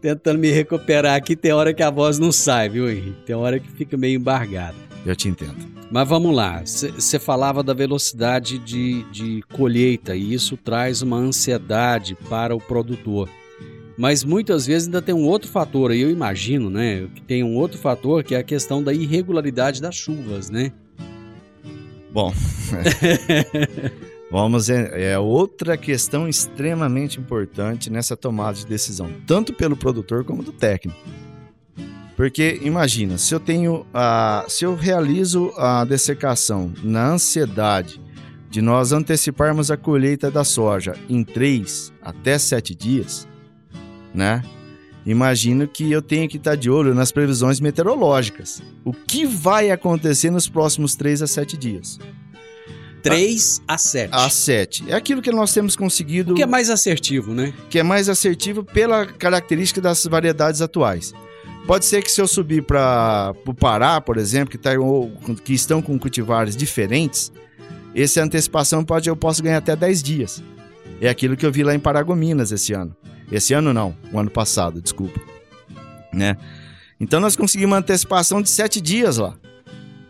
Tentando 0.01 0.39
me 0.39 0.51
recuperar 0.51 1.17
aqui, 1.17 1.35
tem 1.35 1.53
hora 1.53 1.75
que 1.75 1.83
a 1.83 1.91
voz 1.91 2.19
não 2.19 2.31
sai, 2.31 2.69
viu, 2.69 2.89
Henrique? 2.89 3.23
Tem 3.27 3.35
hora 3.35 3.59
que 3.59 3.71
fica 3.71 3.97
meio 3.97 4.17
embargada. 4.17 4.77
Eu 5.05 5.17
te 5.17 5.29
entendo. 5.29 5.57
Mas 5.91 6.09
vamos 6.09 6.37
lá, 6.37 6.63
você 6.65 7.19
falava 7.19 7.63
da 7.63 7.73
velocidade 7.73 8.59
de, 8.59 9.05
de 9.05 9.43
colheita 9.55 10.15
e 10.15 10.35
isso 10.35 10.57
traz 10.57 11.01
uma 11.01 11.17
ansiedade 11.17 12.15
para 12.29 12.55
o 12.55 12.61
produtor. 12.61 13.29
Mas 13.97 14.23
muitas 14.23 14.67
vezes 14.67 14.87
ainda 14.87 15.01
tem 15.01 15.15
um 15.15 15.27
outro 15.27 15.51
fator, 15.51 15.93
e 15.93 16.01
eu 16.01 16.11
imagino, 16.11 16.69
né, 16.69 17.09
que 17.15 17.23
tem 17.23 17.43
um 17.43 17.57
outro 17.57 17.79
fator 17.79 18.23
que 18.23 18.35
é 18.35 18.39
a 18.39 18.45
questão 18.45 18.83
da 18.83 18.93
irregularidade 18.93 19.81
das 19.81 19.97
chuvas, 19.97 20.51
né? 20.51 20.73
Bom, 22.13 22.33
vamos 24.31 24.69
é, 24.69 25.13
é 25.13 25.19
outra 25.19 25.77
questão 25.77 26.29
extremamente 26.29 27.19
importante 27.19 27.91
nessa 27.91 28.17
tomada 28.17 28.59
de 28.59 28.67
decisão, 28.67 29.11
tanto 29.27 29.53
pelo 29.53 29.77
produtor 29.77 30.25
como 30.25 30.43
do 30.43 30.53
técnico. 30.53 30.99
Porque 32.17 32.59
imagina, 32.63 33.17
se 33.17 33.33
eu 33.33 33.39
tenho 33.39 33.87
a, 33.95 34.45
se 34.49 34.65
eu 34.65 34.75
realizo 34.75 35.53
a 35.57 35.85
dessecação 35.85 36.73
na 36.83 37.13
ansiedade 37.13 38.01
de 38.51 38.61
nós 38.61 38.93
anteciparmos 38.93 39.71
a 39.71 39.77
colheita 39.77 40.31
da 40.31 40.43
soja 40.43 40.97
em 41.09 41.23
3 41.23 41.93
até 42.03 42.37
7 42.37 42.75
dias, 42.75 43.29
né? 44.13 44.43
Imagino 45.07 45.67
que 45.69 45.91
eu 45.91 46.03
tenho 46.03 46.29
que 46.29 46.37
estar 46.39 46.55
de 46.55 46.69
olho 46.69 46.95
nas 46.95 47.13
previsões 47.13 47.61
meteorológicas. 47.61 48.63
O 48.85 48.93
que 48.93 49.25
vai 49.25 49.71
acontecer 49.71 50.31
nos 50.31 50.49
próximos 50.49 50.95
3 50.97 51.23
a 51.23 51.27
7 51.27 51.57
dias? 51.57 51.99
3 53.03 53.63
a 53.67 53.79
7. 53.79 54.11
A 54.13 54.31
7. 54.31 54.85
É 54.91 54.95
aquilo 54.95 55.23
que 55.23 55.31
nós 55.31 55.53
temos 55.53 55.77
conseguido. 55.77 56.33
O 56.33 56.37
que 56.37 56.43
é 56.43 56.47
mais 56.47 56.71
assertivo, 56.71 57.35
né? 57.35 57.53
que 57.71 57.79
é 57.79 57.83
mais 57.83 58.09
assertivo 58.09 58.65
pela 58.65 59.07
característica 59.07 59.81
das 59.81 60.05
variedades 60.05 60.61
atuais. 60.61 61.15
Pode 61.67 61.85
ser 61.85 62.03
que 62.03 62.11
se 62.11 62.21
eu 62.21 62.27
subir 62.27 62.63
para 62.63 63.35
o 63.47 63.53
Pará, 63.53 64.01
por 64.01 64.17
exemplo, 64.17 64.51
que, 64.51 64.59
tá, 64.59 64.73
ou, 64.79 65.13
que 65.45 65.53
estão 65.53 65.83
com 65.83 65.99
cultivares 65.99 66.57
diferentes, 66.57 67.31
essa 67.95 68.23
antecipação 68.23 68.85
pode 68.85 69.09
eu 69.09 69.17
posso 69.17 69.43
ganhar 69.43 69.59
até 69.59 69.77
10 69.77 70.03
dias. 70.03 70.43
É 71.01 71.09
aquilo 71.09 71.37
que 71.37 71.45
eu 71.45 71.53
vi 71.53 71.63
lá 71.63 71.75
em 71.75 71.79
Paragominas 71.79 72.53
esse 72.53 72.73
ano. 72.73 72.97
Esse 73.31 73.53
ano 73.53 73.75
não, 73.75 73.95
o 74.11 74.19
ano 74.19 74.31
passado, 74.31 74.81
desculpa. 74.81 75.21
Né? 76.13 76.37
Então 76.99 77.21
nós 77.21 77.37
conseguimos 77.37 77.73
uma 77.73 77.79
antecipação 77.79 78.41
de 78.41 78.49
7 78.49 78.81
dias 78.81 79.19
lá. 79.19 79.35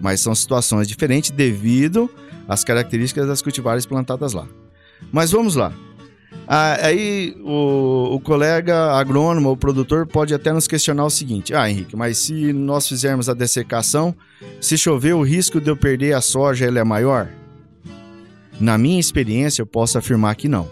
Mas 0.01 0.21
são 0.21 0.35
situações 0.35 0.87
diferentes 0.87 1.31
devido 1.31 2.09
às 2.49 2.65
características 2.65 3.29
das 3.29 3.43
cultivares 3.43 3.85
plantadas 3.85 4.33
lá. 4.33 4.49
Mas 5.13 5.31
vamos 5.31 5.55
lá. 5.55 5.73
Ah, 6.47 6.79
aí 6.87 7.37
o, 7.45 8.15
o 8.15 8.21
colega 8.21 8.93
agrônomo, 8.93 9.51
o 9.51 9.57
produtor, 9.57 10.07
pode 10.07 10.33
até 10.33 10.53
nos 10.53 10.67
questionar 10.67 11.05
o 11.05 11.11
seguinte: 11.11 11.55
Ah, 11.55 11.71
Henrique, 11.71 11.95
mas 11.95 12.19
se 12.19 12.53
nós 12.53 12.89
fizermos 12.89 13.29
a 13.29 13.35
dessecação, 13.35 14.15
se 14.61 14.79
chover, 14.79 15.15
o 15.15 15.23
risco 15.23 15.61
de 15.61 15.71
eu 15.71 15.77
perder 15.77 16.15
a 16.15 16.21
soja 16.21 16.67
ele 16.67 16.79
é 16.79 16.85
maior? 16.85 17.29
Na 18.59 18.77
minha 18.77 18.99
experiência, 18.99 19.63
eu 19.63 19.67
posso 19.67 19.99
afirmar 19.99 20.35
que 20.35 20.49
não. 20.49 20.69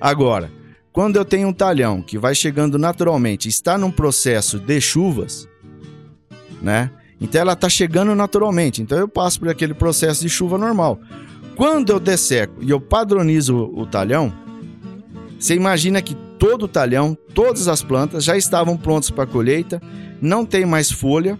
Agora, 0.00 0.50
quando 0.92 1.16
eu 1.16 1.24
tenho 1.24 1.48
um 1.48 1.52
talhão 1.52 2.02
que 2.02 2.18
vai 2.18 2.34
chegando 2.34 2.78
naturalmente, 2.78 3.48
está 3.48 3.76
num 3.78 3.90
processo 3.90 4.58
de 4.58 4.80
chuvas, 4.80 5.46
né? 6.60 6.90
Então 7.20 7.40
ela 7.40 7.54
está 7.54 7.68
chegando 7.68 8.14
naturalmente. 8.14 8.82
Então 8.82 8.98
eu 8.98 9.08
passo 9.08 9.38
por 9.38 9.48
aquele 9.48 9.74
processo 9.74 10.22
de 10.22 10.28
chuva 10.28 10.58
normal. 10.58 11.00
Quando 11.54 11.90
eu 11.90 11.98
desseco 11.98 12.62
e 12.62 12.70
eu 12.70 12.80
padronizo 12.80 13.56
o 13.74 13.86
talhão, 13.86 14.32
você 15.38 15.54
imagina 15.54 16.02
que 16.02 16.14
todo 16.38 16.64
o 16.64 16.68
talhão, 16.68 17.16
todas 17.34 17.68
as 17.68 17.82
plantas 17.82 18.24
já 18.24 18.36
estavam 18.36 18.76
prontas 18.76 19.10
para 19.10 19.26
colheita, 19.26 19.80
não 20.20 20.44
tem 20.44 20.66
mais 20.66 20.90
folha, 20.90 21.38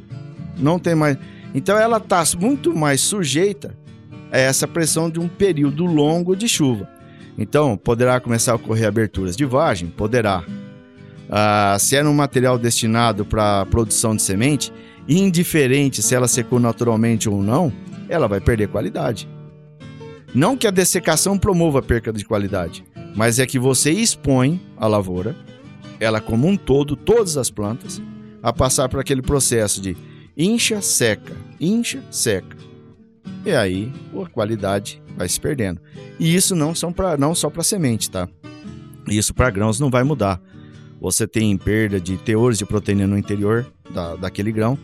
não 0.56 0.78
tem 0.78 0.94
mais. 0.94 1.18
Então 1.54 1.78
ela 1.78 1.98
está 1.98 2.22
muito 2.38 2.74
mais 2.74 3.00
sujeita 3.00 3.76
a 4.32 4.38
essa 4.38 4.66
pressão 4.66 5.10
de 5.10 5.20
um 5.20 5.28
período 5.28 5.84
longo 5.84 6.34
de 6.34 6.48
chuva. 6.48 6.88
Então 7.38 7.76
poderá 7.76 8.18
começar 8.18 8.52
a 8.52 8.56
ocorrer 8.56 8.88
aberturas 8.88 9.36
de 9.36 9.44
vagem, 9.44 9.88
poderá. 9.88 10.44
Ah, 11.28 11.76
se 11.78 11.96
era 11.96 12.08
um 12.08 12.14
material 12.14 12.58
destinado 12.58 13.24
para 13.24 13.66
produção 13.66 14.14
de 14.14 14.22
semente, 14.22 14.72
indiferente 15.08 16.02
se 16.02 16.14
ela 16.14 16.28
secou 16.28 16.58
naturalmente 16.58 17.28
ou 17.28 17.42
não, 17.42 17.72
ela 18.08 18.26
vai 18.26 18.40
perder 18.40 18.68
qualidade. 18.68 19.28
Não 20.34 20.56
que 20.56 20.66
a 20.66 20.70
dessecação 20.70 21.38
promova 21.38 21.78
a 21.78 21.82
perda 21.82 22.12
de 22.12 22.24
qualidade, 22.24 22.84
mas 23.14 23.38
é 23.38 23.46
que 23.46 23.58
você 23.58 23.90
expõe 23.90 24.60
a 24.76 24.86
lavoura, 24.86 25.34
ela 25.98 26.20
como 26.20 26.46
um 26.46 26.56
todo, 26.56 26.96
todas 26.96 27.36
as 27.36 27.50
plantas, 27.50 28.02
a 28.42 28.52
passar 28.52 28.88
por 28.88 29.00
aquele 29.00 29.22
processo 29.22 29.80
de 29.80 29.96
incha, 30.36 30.80
seca, 30.82 31.34
incha, 31.58 32.02
seca. 32.10 32.56
E 33.44 33.52
aí 33.52 33.92
a 34.22 34.28
qualidade 34.28 35.02
vai 35.16 35.28
se 35.28 35.40
perdendo. 35.40 35.80
E 36.18 36.34
isso 36.34 36.54
não, 36.54 36.74
são 36.74 36.92
pra, 36.92 37.16
não 37.16 37.34
só 37.34 37.48
para 37.48 37.62
semente, 37.62 38.10
tá? 38.10 38.28
Isso 39.08 39.32
para 39.32 39.50
grãos 39.50 39.80
não 39.80 39.90
vai 39.90 40.02
mudar. 40.02 40.40
Você 41.00 41.26
tem 41.26 41.56
perda 41.56 42.00
de 42.00 42.16
teores 42.16 42.58
de 42.58 42.66
proteína 42.66 43.06
no 43.06 43.16
interior 43.16 43.66
da, 43.90 44.16
daquele 44.16 44.50
grão, 44.50 44.78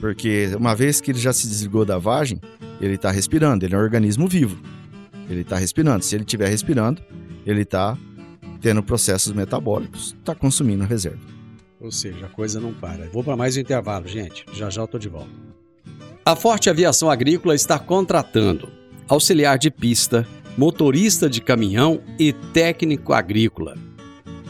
porque 0.00 0.50
uma 0.56 0.74
vez 0.74 1.00
que 1.00 1.10
ele 1.10 1.18
já 1.18 1.32
se 1.32 1.46
desligou 1.46 1.84
da 1.84 1.98
vagem, 1.98 2.40
ele 2.80 2.94
está 2.94 3.10
respirando, 3.10 3.64
ele 3.64 3.74
é 3.74 3.78
um 3.78 3.80
organismo 3.80 4.26
vivo. 4.26 4.60
Ele 5.28 5.42
está 5.42 5.56
respirando. 5.56 6.04
Se 6.04 6.14
ele 6.14 6.24
estiver 6.24 6.48
respirando, 6.48 7.02
ele 7.46 7.62
está 7.62 7.96
tendo 8.60 8.82
processos 8.82 9.32
metabólicos, 9.32 10.14
está 10.18 10.34
consumindo 10.34 10.84
reserva. 10.84 11.20
Ou 11.80 11.90
seja, 11.90 12.26
a 12.26 12.28
coisa 12.28 12.60
não 12.60 12.72
para. 12.72 13.08
Vou 13.10 13.24
para 13.24 13.36
mais 13.36 13.56
um 13.56 13.60
intervalo, 13.60 14.06
gente. 14.06 14.44
Já 14.52 14.70
já 14.70 14.86
eu 14.90 14.98
de 14.98 15.08
volta. 15.08 15.30
A 16.24 16.36
Forte 16.36 16.70
Aviação 16.70 17.10
Agrícola 17.10 17.54
está 17.54 17.78
contratando 17.78 18.68
auxiliar 19.08 19.58
de 19.58 19.70
pista, 19.70 20.26
motorista 20.56 21.28
de 21.28 21.40
caminhão 21.40 22.00
e 22.18 22.32
técnico 22.32 23.12
agrícola. 23.12 23.76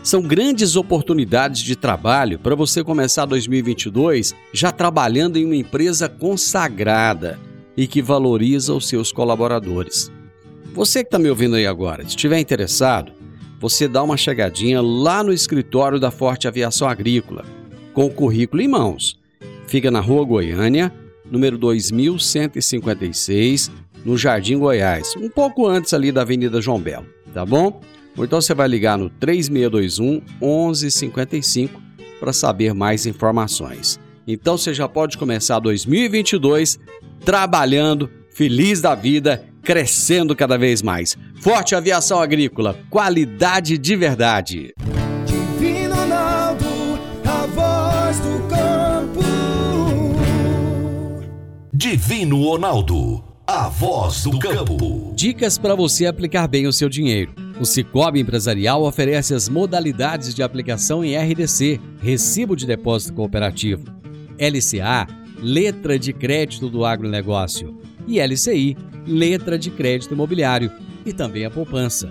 São 0.03 0.21
grandes 0.21 0.75
oportunidades 0.75 1.63
de 1.63 1.77
trabalho 1.77 2.37
para 2.37 2.57
você 2.57 2.83
começar 2.83 3.25
2022 3.25 4.35
já 4.53 4.73
trabalhando 4.73 5.37
em 5.37 5.45
uma 5.45 5.55
empresa 5.55 6.09
consagrada 6.09 7.39
e 7.77 7.87
que 7.87 8.03
valoriza 8.03 8.75
os 8.75 8.89
seus 8.89 9.13
colaboradores. 9.13 10.11
Você 10.75 11.05
que 11.05 11.09
está 11.09 11.21
me 11.21 11.31
ouvindo 11.31 11.55
aí 11.55 11.69
agora, 11.69 12.03
se 12.03 12.09
estiver 12.09 12.41
interessado, 12.41 13.13
você 13.61 13.87
dá 13.87 14.03
uma 14.03 14.17
chegadinha 14.17 14.83
lá 14.83 15.23
no 15.23 15.33
escritório 15.33 16.01
da 16.01 16.11
Forte 16.11 16.49
Aviação 16.49 16.89
Agrícola, 16.89 17.45
com 17.95 18.07
o 18.07 18.11
currículo 18.11 18.61
em 18.61 18.67
mãos. 18.67 19.21
Fica 19.69 19.89
na 19.89 20.01
Rua 20.01 20.25
Goiânia, 20.25 20.93
número 21.31 21.57
2156, 21.57 23.71
no 24.05 24.19
Jardim 24.19 24.59
Goiás, 24.59 25.15
um 25.17 25.29
pouco 25.29 25.69
antes 25.69 25.95
ali 25.95 26.11
da 26.11 26.23
Avenida 26.23 26.61
João 26.61 26.81
Belo, 26.81 27.07
tá 27.33 27.47
bom? 27.47 27.81
Ou 28.17 28.25
então 28.25 28.41
você 28.41 28.55
vai 28.55 28.69
ligar 28.69 28.99
no 28.99 29.09
3621 29.09 30.23
1155 30.41 31.81
para 32.21 32.33
saber 32.33 32.75
mais 32.75 33.07
informações. 33.07 33.99
Então 34.27 34.57
você 34.57 34.73
já 34.73 34.89
pode 34.89 35.19
começar 35.19 35.59
2022 35.59 36.79
trabalhando, 37.25 38.09
feliz 38.31 38.81
da 38.81 38.95
vida, 38.95 39.45
crescendo 39.63 40.35
cada 40.37 40.57
vez 40.59 40.83
mais. 40.83 41.17
Forte 41.41 41.75
Aviação 41.75 42.21
Agrícola, 42.21 42.79
qualidade 42.91 43.79
de 43.79 43.97
verdade. 43.97 44.75
Divino 45.27 45.95
Ronaldo, 45.95 46.67
a 47.25 47.47
voz 47.47 48.19
do 48.21 48.49
campo. 48.49 49.23
Divino 51.73 52.43
Ronaldo, 52.45 53.25
a 53.47 53.69
voz 53.69 54.23
do 54.25 54.39
campo. 54.39 55.13
Dicas 55.17 55.59
para 55.59 55.75
você 55.75 56.07
aplicar 56.07 56.47
bem 56.47 56.67
o 56.67 56.73
seu 56.73 56.89
dinheiro. 56.89 57.35
O 57.61 57.65
Cicobi 57.65 58.21
Empresarial 58.21 58.83
oferece 58.83 59.35
as 59.35 59.49
modalidades 59.49 60.35
de 60.35 60.43
aplicação 60.43 61.05
em 61.05 61.17
RDC, 61.17 61.81
Recibo 62.01 62.57
de 62.57 62.67
Depósito 62.67 63.13
Cooperativo, 63.13 63.85
LCA, 64.39 65.07
Letra 65.39 65.99
de 65.99 66.13
Crédito 66.13 66.69
do 66.69 66.85
Agronegócio, 66.85 67.79
e 68.07 68.21
LCI, 68.21 68.77
Letra 69.07 69.59
de 69.59 69.71
Crédito 69.71 70.15
Imobiliário, 70.15 70.71
e 71.05 71.13
também 71.13 71.45
a 71.45 71.51
poupança. 71.51 72.11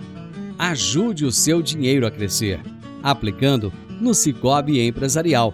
Ajude 0.57 1.25
o 1.25 1.31
seu 1.31 1.61
dinheiro 1.61 2.05
a 2.05 2.11
crescer, 2.11 2.59
aplicando 3.01 3.73
no 3.99 4.13
Cicobi 4.13 4.79
Empresarial. 4.79 5.53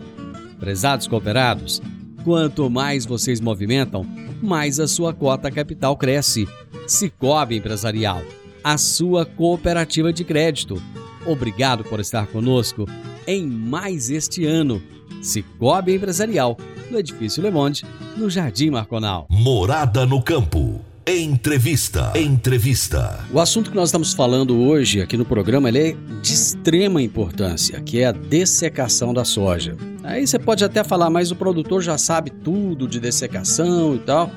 Prezados 0.60 1.08
cooperados, 1.08 1.82
quanto 2.24 2.70
mais 2.70 3.06
vocês 3.06 3.40
movimentam, 3.40 4.06
mais 4.42 4.80
a 4.80 4.88
sua 4.88 5.14
cota 5.14 5.50
capital 5.50 5.96
cresce. 5.96 6.48
Cicobi 6.88 7.58
Empresarial, 7.58 8.22
a 8.64 8.78
sua 8.78 9.26
cooperativa 9.26 10.12
de 10.12 10.24
crédito. 10.24 10.82
Obrigado 11.26 11.84
por 11.84 12.00
estar 12.00 12.28
conosco 12.28 12.86
em 13.26 13.46
mais 13.46 14.10
este 14.10 14.46
ano. 14.46 14.82
Cicobi 15.22 15.96
Empresarial, 15.96 16.58
no 16.90 17.00
Edifício 17.00 17.42
Le 17.44 17.52
Monde, 17.52 17.86
no 18.16 18.30
Jardim 18.30 18.70
Marconal. 18.70 19.28
Morada 19.30 20.06
no 20.06 20.22
campo. 20.22 20.82
Entrevista. 21.06 22.12
Entrevista. 22.16 23.26
O 23.32 23.40
assunto 23.40 23.70
que 23.70 23.76
nós 23.78 23.88
estamos 23.88 24.14
falando 24.14 24.60
hoje 24.60 25.02
aqui 25.02 25.16
no 25.16 25.24
programa 25.24 25.70
é 25.70 25.96
de 26.22 26.34
extrema 26.34 27.02
importância, 27.02 27.80
que 27.80 28.00
é 28.00 28.08
a 28.08 28.12
dessecação 28.12 29.14
da 29.14 29.24
soja. 29.24 29.78
Aí 30.04 30.28
você 30.28 30.38
pode 30.38 30.66
até 30.66 30.84
falar, 30.84 31.10
mas 31.10 31.32
o 31.32 31.36
produtor 31.36 31.82
já 31.82 31.98
sabe 31.98 32.30
tudo 32.30 32.88
de 32.88 33.00
dessecação 33.00 33.96
e 33.96 34.00
tal. 34.00 34.30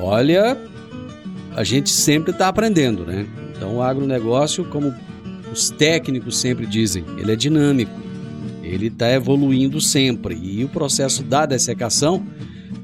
Olha, 0.00 0.56
a 1.56 1.64
gente 1.64 1.90
sempre 1.90 2.30
está 2.30 2.46
aprendendo, 2.46 3.04
né? 3.04 3.26
Então 3.62 3.76
o 3.76 3.82
agronegócio, 3.82 4.64
como 4.64 4.92
os 5.52 5.70
técnicos 5.70 6.36
sempre 6.36 6.66
dizem, 6.66 7.04
ele 7.16 7.30
é 7.30 7.36
dinâmico, 7.36 7.92
ele 8.60 8.88
está 8.88 9.08
evoluindo 9.12 9.80
sempre. 9.80 10.34
E 10.34 10.64
o 10.64 10.68
processo 10.68 11.22
da 11.22 11.46
dessecação 11.46 12.26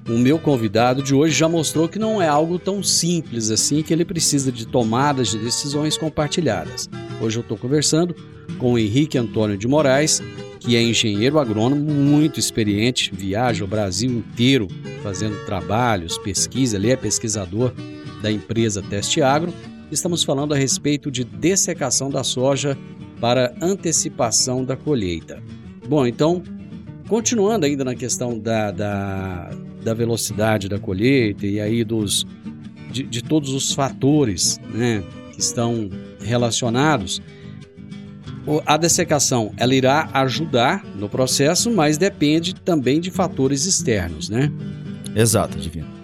o 0.09 0.17
meu 0.17 0.39
convidado 0.39 1.03
de 1.03 1.15
hoje 1.15 1.35
já 1.35 1.49
mostrou 1.49 1.87
que 1.89 1.99
não 1.99 2.23
é 2.23 2.29
algo 2.29 2.59
tão 2.59 2.83
simples 2.83 3.51
assim, 3.51 3.83
que 3.83 3.93
ele 3.93 4.05
precisa 4.05 4.51
de 4.51 4.67
tomadas 4.67 5.29
de 5.29 5.39
decisões 5.39 5.99
compartilhadas. 5.99 6.89
Hoje 7.21 7.39
eu 7.39 7.43
estou 7.43 7.59
conversando 7.59 8.15
com 8.57 8.73
o 8.73 8.79
Henrique 8.79 9.19
Antônio 9.19 9.59
de 9.59 9.69
Moraes, 9.69 10.23
que 10.61 10.77
é 10.77 10.83
engenheiro 10.83 11.39
agrônomo 11.39 11.93
muito 11.93 12.41
experiente, 12.41 13.13
viaja 13.13 13.65
o 13.65 13.69
Brasil 13.69 14.11
inteiro 14.11 14.69
fazendo 15.03 15.45
trabalhos, 15.45 16.17
pesquisa, 16.19 16.77
ele 16.77 16.91
é 16.91 16.97
pesquisador 16.97 17.73
da 18.23 18.31
empresa 18.31 18.81
Teste 18.81 19.21
Agro. 19.21 19.53
Estamos 19.91 20.23
falando 20.23 20.53
a 20.53 20.57
respeito 20.57 21.11
de 21.11 21.25
dessecação 21.25 22.11
da 22.11 22.23
soja 22.23 22.77
para 23.21 23.55
antecipação 23.61 24.65
da 24.65 24.77
colheita. 24.77 25.43
Bom, 25.89 26.07
então, 26.07 26.43
continuando 27.09 27.67
ainda 27.67 27.85
na 27.85 27.95
questão 27.95 28.39
da, 28.39 28.71
da, 28.71 29.51
da 29.83 29.95
velocidade 29.95 30.69
da 30.69 30.79
colheita 30.79 31.47
e 31.47 31.59
aí 31.59 31.83
dos, 31.85 32.27
de, 32.91 33.03
de 33.03 33.23
todos 33.23 33.53
os 33.53 33.73
fatores 33.73 34.61
né, 34.73 35.03
que 35.33 35.41
estão 35.41 35.89
relacionados, 36.21 37.23
a 38.65 38.77
dessecação 38.77 39.53
ela 39.57 39.75
irá 39.75 40.09
ajudar 40.13 40.85
no 40.97 41.09
processo, 41.09 41.71
mas 41.71 41.99
depende 41.99 42.55
também 42.55 43.01
de 43.01 43.11
fatores 43.11 43.67
externos, 43.67 44.29
né? 44.31 44.51
Exato, 45.15 45.59
Divino. 45.59 45.98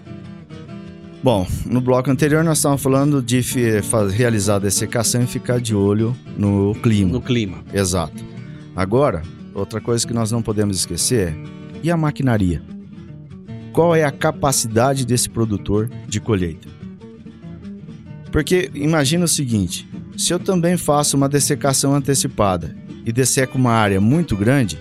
Bom, 1.25 1.47
no 1.65 1.81
bloco 1.81 2.11
anterior 2.11 2.43
nós 2.43 2.59
estávamos 2.59 2.83
falando 2.83 3.19
de 3.19 3.41
realizar 4.15 4.57
a 4.57 4.59
dessecação 4.59 5.23
e 5.23 5.25
ficar 5.25 5.59
de 5.59 5.73
olho 5.73 6.15
no 6.37 6.75
clima. 6.83 7.13
No 7.13 7.19
clima. 7.19 7.63
Exato. 7.73 8.23
Agora, 8.75 9.23
outra 9.51 9.81
coisa 9.81 10.05
que 10.05 10.13
nós 10.13 10.31
não 10.31 10.43
podemos 10.43 10.77
esquecer 10.77 11.29
é, 11.29 11.35
e 11.81 11.89
a 11.89 11.97
maquinaria? 11.97 12.61
Qual 13.73 13.95
é 13.95 14.03
a 14.03 14.11
capacidade 14.11 15.03
desse 15.03 15.27
produtor 15.27 15.89
de 16.07 16.19
colheita? 16.19 16.67
Porque 18.31 18.69
imagina 18.75 19.25
o 19.25 19.27
seguinte, 19.27 19.89
se 20.15 20.31
eu 20.31 20.37
também 20.37 20.77
faço 20.77 21.17
uma 21.17 21.27
dessecação 21.27 21.95
antecipada 21.95 22.75
e 23.03 23.11
desseco 23.11 23.57
uma 23.57 23.71
área 23.71 23.99
muito 23.99 24.37
grande, 24.37 24.77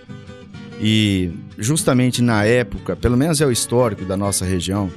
e 0.78 1.32
justamente 1.56 2.20
na 2.20 2.44
época, 2.44 2.94
pelo 2.94 3.16
menos 3.16 3.40
é 3.40 3.46
o 3.46 3.50
histórico 3.50 4.04
da 4.04 4.14
nossa 4.14 4.44
região, 4.44 4.90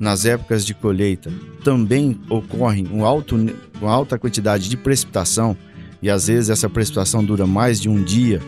nas 0.00 0.24
épocas 0.24 0.64
de 0.64 0.72
colheita, 0.72 1.30
também 1.62 2.18
ocorre 2.30 2.88
um 2.90 3.04
alto, 3.04 3.36
uma 3.80 3.92
alta 3.92 4.18
quantidade 4.18 4.70
de 4.70 4.76
precipitação, 4.76 5.54
e 6.00 6.08
às 6.08 6.26
vezes 6.28 6.48
essa 6.48 6.70
precipitação 6.70 7.22
dura 7.22 7.46
mais 7.46 7.78
de 7.78 7.88
um 7.90 8.02
dia, 8.02 8.40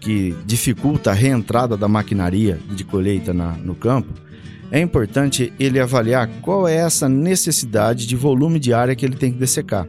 que 0.00 0.34
dificulta 0.46 1.10
a 1.10 1.14
reentrada 1.14 1.76
da 1.76 1.86
maquinaria 1.86 2.58
de 2.70 2.84
colheita 2.84 3.34
na, 3.34 3.52
no 3.52 3.74
campo, 3.74 4.14
é 4.70 4.80
importante 4.80 5.52
ele 5.58 5.78
avaliar 5.78 6.28
qual 6.40 6.66
é 6.66 6.76
essa 6.76 7.08
necessidade 7.08 8.06
de 8.06 8.16
volume 8.16 8.58
de 8.58 8.72
área 8.72 8.96
que 8.96 9.04
ele 9.04 9.16
tem 9.16 9.32
que 9.32 9.38
dessecar. 9.38 9.86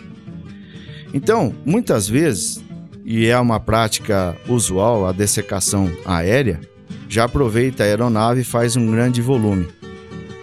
Então, 1.14 1.54
muitas 1.66 2.08
vezes, 2.08 2.62
e 3.06 3.26
é 3.26 3.40
uma 3.40 3.60
prática 3.60 4.36
usual 4.48 5.08
a 5.08 5.12
dessecação 5.12 5.90
aérea, 6.06 6.60
já 7.08 7.24
aproveita 7.24 7.84
a 7.84 7.86
aeronave 7.86 8.42
e 8.42 8.46
faz 8.46 8.76
um 8.76 8.92
grande 8.92 9.22
volume. 9.22 9.68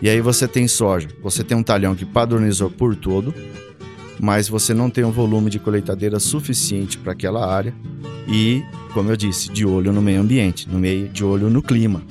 E 0.00 0.08
aí 0.08 0.20
você 0.20 0.46
tem 0.46 0.68
soja, 0.68 1.08
você 1.22 1.42
tem 1.42 1.56
um 1.56 1.62
talhão 1.62 1.94
que 1.94 2.04
padronizou 2.04 2.70
por 2.70 2.94
todo, 2.94 3.34
mas 4.20 4.48
você 4.48 4.74
não 4.74 4.90
tem 4.90 5.04
um 5.04 5.10
volume 5.10 5.50
de 5.50 5.58
colheitadeira 5.58 6.20
suficiente 6.20 6.98
para 6.98 7.12
aquela 7.12 7.46
área 7.46 7.74
e, 8.28 8.62
como 8.92 9.10
eu 9.10 9.16
disse, 9.16 9.50
de 9.50 9.64
olho 9.64 9.92
no 9.92 10.02
meio 10.02 10.20
ambiente, 10.20 10.68
no 10.68 10.78
meio 10.78 11.08
de 11.08 11.24
olho 11.24 11.48
no 11.48 11.62
clima. 11.62 12.02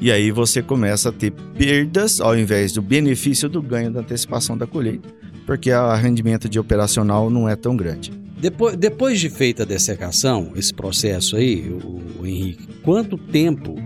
E 0.00 0.12
aí 0.12 0.30
você 0.30 0.62
começa 0.62 1.08
a 1.08 1.12
ter 1.12 1.30
perdas 1.30 2.20
ao 2.20 2.36
invés 2.36 2.72
do 2.72 2.82
benefício 2.82 3.48
do 3.48 3.62
ganho 3.62 3.90
da 3.90 4.00
antecipação 4.00 4.56
da 4.56 4.66
colheita 4.66 5.24
porque 5.46 5.72
o 5.72 5.94
rendimento 5.94 6.48
de 6.48 6.58
operacional 6.58 7.30
não 7.30 7.48
é 7.48 7.56
tão 7.56 7.76
grande. 7.76 8.12
Depois, 8.38 8.76
depois 8.76 9.20
de 9.20 9.30
feita 9.30 9.62
a 9.62 9.66
dessecação, 9.66 10.52
esse 10.56 10.72
processo 10.72 11.36
aí, 11.36 11.68
o, 11.68 12.20
o 12.20 12.26
Henrique, 12.26 12.68
quanto 12.82 13.16
tempo 13.16 13.76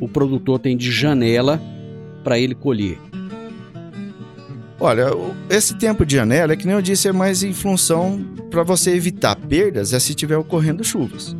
o 0.00 0.08
produtor 0.08 0.58
tem 0.58 0.76
de 0.76 0.92
janela 0.92 1.60
para 2.24 2.38
ele 2.38 2.54
colher? 2.54 2.98
Olha, 4.80 5.06
esse 5.48 5.76
tempo 5.76 6.04
de 6.04 6.16
janela 6.16 6.54
é 6.54 6.56
que 6.56 6.66
nem 6.66 6.74
eu 6.74 6.82
disse, 6.82 7.06
é 7.06 7.12
mais 7.12 7.42
em 7.42 7.52
função 7.52 8.24
para 8.50 8.62
você 8.62 8.90
evitar 8.90 9.36
perdas 9.36 9.92
é 9.92 10.00
se 10.00 10.10
estiver 10.10 10.36
ocorrendo 10.36 10.82
chuvas. 10.82 11.36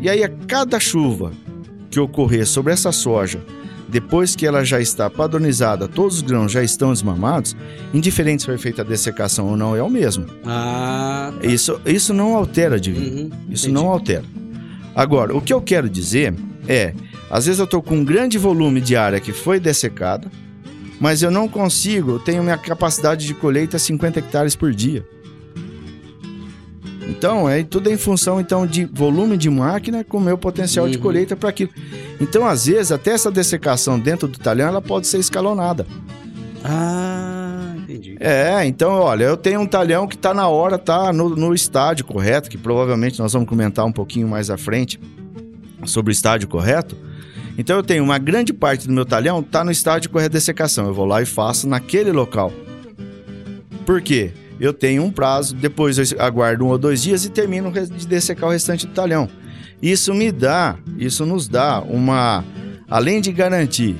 E 0.00 0.08
aí, 0.08 0.22
a 0.22 0.28
cada 0.28 0.78
chuva 0.78 1.32
que 1.90 1.98
ocorrer 1.98 2.46
sobre 2.46 2.72
essa 2.72 2.92
soja 2.92 3.40
depois 3.88 4.34
que 4.34 4.44
ela 4.46 4.64
já 4.64 4.80
está 4.80 5.08
padronizada, 5.08 5.86
todos 5.86 6.16
os 6.16 6.22
grãos 6.22 6.50
já 6.50 6.62
estão 6.62 6.92
desmamados, 6.92 7.56
indiferente 7.94 8.42
se 8.42 8.46
foi 8.46 8.58
feita 8.58 8.82
a 8.82 8.84
dessecação 8.84 9.46
ou 9.46 9.56
não, 9.56 9.76
é 9.76 9.82
o 9.82 9.88
mesmo. 9.88 10.26
Ah. 10.44 11.32
Tá. 11.40 11.46
Isso, 11.46 11.80
isso 11.86 12.12
não 12.12 12.34
altera, 12.36 12.80
Divino. 12.80 13.06
Uhum, 13.06 13.30
isso 13.48 13.66
entendi. 13.66 13.72
não 13.72 13.88
altera. 13.88 14.24
Agora, 14.94 15.36
o 15.36 15.40
que 15.40 15.52
eu 15.52 15.60
quero 15.60 15.88
dizer 15.88 16.34
é, 16.66 16.92
às 17.30 17.46
vezes 17.46 17.58
eu 17.58 17.64
estou 17.64 17.82
com 17.82 17.96
um 17.96 18.04
grande 18.04 18.38
volume 18.38 18.80
de 18.80 18.96
área 18.96 19.20
que 19.20 19.32
foi 19.32 19.58
dessecada, 19.58 20.30
mas 21.00 21.22
eu 21.22 21.30
não 21.30 21.48
consigo, 21.48 22.12
eu 22.12 22.18
tenho 22.18 22.42
minha 22.42 22.56
capacidade 22.56 23.26
de 23.26 23.34
colheita 23.34 23.78
50 23.78 24.18
hectares 24.18 24.56
por 24.56 24.72
dia. 24.72 25.04
Então, 27.08 27.48
é 27.48 27.62
tudo 27.62 27.90
em 27.90 27.96
função 27.96 28.40
então 28.40 28.66
de 28.66 28.84
volume 28.84 29.36
de 29.36 29.48
máquina 29.48 30.02
com 30.02 30.18
meu 30.18 30.36
potencial 30.36 30.86
uhum. 30.86 30.90
de 30.90 30.98
colheita 30.98 31.36
para 31.36 31.48
aquilo. 31.48 31.70
Então, 32.20 32.46
às 32.46 32.66
vezes, 32.66 32.90
até 32.90 33.12
essa 33.12 33.30
dessecação 33.30 33.98
dentro 33.98 34.26
do 34.26 34.38
talhão, 34.38 34.68
ela 34.68 34.82
pode 34.82 35.06
ser 35.06 35.18
escalonada. 35.18 35.86
Ah, 36.64 37.74
entendi. 37.76 38.16
É, 38.18 38.64
então, 38.66 38.92
olha, 38.92 39.24
eu 39.24 39.36
tenho 39.36 39.60
um 39.60 39.66
talhão 39.66 40.08
que 40.08 40.16
está 40.16 40.34
na 40.34 40.48
hora, 40.48 40.78
tá 40.78 41.12
no, 41.12 41.30
no 41.30 41.54
estádio 41.54 42.04
correto, 42.04 42.50
que 42.50 42.58
provavelmente 42.58 43.20
nós 43.20 43.32
vamos 43.32 43.48
comentar 43.48 43.84
um 43.84 43.92
pouquinho 43.92 44.26
mais 44.26 44.50
à 44.50 44.56
frente 44.56 44.98
sobre 45.84 46.10
o 46.10 46.12
estádio 46.12 46.48
correto. 46.48 46.96
Então 47.58 47.76
eu 47.76 47.82
tenho 47.82 48.04
uma 48.04 48.18
grande 48.18 48.52
parte 48.52 48.86
do 48.86 48.92
meu 48.92 49.04
talhão 49.04 49.40
está 49.40 49.64
no 49.64 49.72
correto 50.10 50.30
de 50.30 50.38
dessecação. 50.38 50.86
Eu 50.86 50.94
vou 50.94 51.06
lá 51.06 51.22
e 51.22 51.26
faço 51.26 51.68
naquele 51.68 52.12
local. 52.12 52.52
Por 53.84 54.00
quê? 54.02 54.32
eu 54.58 54.72
tenho 54.72 55.04
um 55.04 55.10
prazo, 55.10 55.54
depois 55.54 55.98
eu 55.98 56.04
aguardo 56.18 56.64
um 56.64 56.68
ou 56.68 56.78
dois 56.78 57.02
dias 57.02 57.24
e 57.24 57.30
termino 57.30 57.70
de 57.70 58.06
dessecar 58.06 58.48
o 58.48 58.52
restante 58.52 58.86
do 58.86 58.92
talhão. 58.92 59.28
Isso 59.82 60.14
me 60.14 60.32
dá, 60.32 60.76
isso 60.96 61.26
nos 61.26 61.46
dá 61.46 61.80
uma, 61.82 62.42
além 62.88 63.20
de 63.20 63.30
garantir 63.30 63.96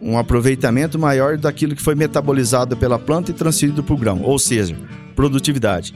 um 0.00 0.18
aproveitamento 0.18 0.98
maior 0.98 1.36
daquilo 1.36 1.76
que 1.76 1.82
foi 1.82 1.94
metabolizado 1.94 2.76
pela 2.76 2.98
planta 2.98 3.30
e 3.30 3.34
transferido 3.34 3.84
para 3.84 3.94
o 3.94 3.98
grão, 3.98 4.22
ou 4.22 4.38
seja, 4.38 4.76
produtividade. 5.14 5.94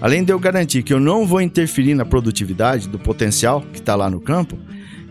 Além 0.00 0.24
de 0.24 0.32
eu 0.32 0.38
garantir 0.38 0.82
que 0.82 0.92
eu 0.92 1.00
não 1.00 1.26
vou 1.26 1.40
interferir 1.40 1.94
na 1.94 2.04
produtividade 2.04 2.88
do 2.88 2.98
potencial 2.98 3.62
que 3.72 3.78
está 3.78 3.94
lá 3.94 4.10
no 4.10 4.20
campo, 4.20 4.58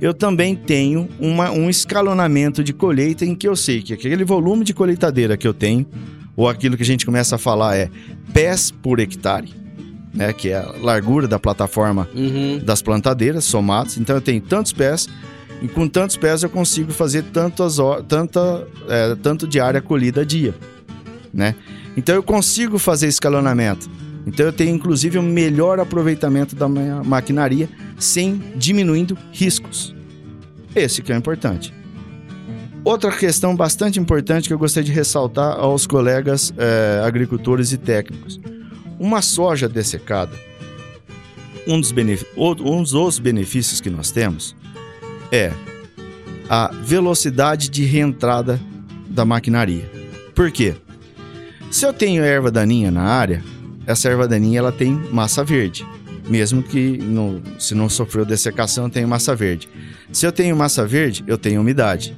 eu 0.01 0.13
também 0.13 0.55
tenho 0.55 1.07
uma, 1.19 1.51
um 1.51 1.69
escalonamento 1.69 2.63
de 2.63 2.73
colheita 2.73 3.25
em 3.25 3.33
que 3.33 3.47
eu 3.47 3.55
sei 3.55 3.81
que 3.81 3.93
aquele 3.93 4.23
volume 4.23 4.63
de 4.63 4.73
colheitadeira 4.73 5.37
que 5.37 5.47
eu 5.47 5.53
tenho 5.53 5.85
ou 6.35 6.49
aquilo 6.49 6.75
que 6.75 6.83
a 6.83 6.85
gente 6.85 7.05
começa 7.05 7.35
a 7.35 7.39
falar 7.39 7.77
é 7.77 7.89
pés 8.33 8.71
por 8.71 8.99
hectare, 8.99 9.53
né, 10.13 10.33
que 10.33 10.49
é 10.49 10.57
a 10.57 10.73
largura 10.81 11.27
da 11.27 11.39
plataforma 11.39 12.07
uhum. 12.13 12.59
das 12.59 12.81
plantadeiras 12.81 13.45
somados. 13.45 13.97
Então 13.97 14.15
eu 14.15 14.21
tenho 14.21 14.41
tantos 14.41 14.73
pés 14.73 15.07
e 15.61 15.67
com 15.67 15.87
tantos 15.87 16.17
pés 16.17 16.43
eu 16.43 16.49
consigo 16.49 16.91
fazer 16.91 17.23
tantas 17.23 17.77
tanta, 18.07 18.67
é, 18.89 19.15
tanto 19.15 19.47
de 19.47 19.59
área 19.59 19.81
colhida 19.81 20.21
a 20.21 20.25
dia, 20.25 20.53
né? 21.33 21.55
Então 21.95 22.13
eu 22.13 22.23
consigo 22.23 22.77
fazer 22.77 23.07
escalonamento. 23.07 23.89
Então 24.25 24.45
eu 24.45 24.53
tenho 24.53 24.75
inclusive 24.75 25.19
um 25.19 25.23
melhor 25.23 25.79
aproveitamento 25.79 26.55
da 26.55 26.67
minha 26.67 27.03
maquinaria 27.03 27.69
sem 27.97 28.41
diminuindo 28.55 29.17
riscos. 29.31 29.95
Esse 30.75 31.01
que 31.01 31.13
é 31.13 31.15
importante. 31.15 31.73
Outra 32.83 33.11
questão 33.11 33.55
bastante 33.55 33.99
importante 33.99 34.47
que 34.47 34.53
eu 34.53 34.59
gostaria 34.59 34.89
de 34.89 34.95
ressaltar 34.95 35.57
aos 35.57 35.87
colegas 35.87 36.53
é, 36.57 37.01
agricultores 37.03 37.71
e 37.71 37.77
técnicos: 37.77 38.39
uma 38.99 39.21
soja 39.21 39.67
dessecada, 39.67 40.37
um 41.67 41.79
dos, 41.79 41.93
um 42.37 42.83
dos 42.83 43.19
benefícios 43.19 43.81
que 43.81 43.89
nós 43.89 44.11
temos 44.11 44.55
é 45.31 45.51
a 46.47 46.69
velocidade 46.83 47.69
de 47.69 47.83
reentrada 47.85 48.59
da 49.07 49.25
maquinaria. 49.25 49.89
Por 50.35 50.51
quê? 50.51 50.75
Se 51.71 51.85
eu 51.85 51.93
tenho 51.93 52.23
erva 52.23 52.51
daninha 52.51 52.91
na 52.91 53.03
área, 53.03 53.43
essa 53.85 54.09
erva 54.09 54.27
daninha 54.27 54.59
ela 54.59 54.71
tem 54.71 54.93
massa 55.11 55.43
verde. 55.43 55.85
Mesmo 56.27 56.63
que 56.63 56.99
se 57.59 57.75
não 57.75 57.87
sofreu 57.87 58.25
dessecação, 58.25 58.85
eu 58.85 58.89
tenho 58.89 59.07
massa 59.07 59.35
verde. 59.35 59.69
Se 60.11 60.25
eu 60.25 60.31
tenho 60.31 60.55
massa 60.55 60.85
verde, 60.85 61.23
eu 61.27 61.37
tenho 61.37 61.61
umidade. 61.61 62.17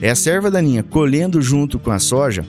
Essa 0.00 0.30
erva 0.30 0.50
daninha 0.50 0.82
colhendo 0.82 1.40
junto 1.40 1.78
com 1.78 1.90
a 1.90 1.98
soja, 1.98 2.44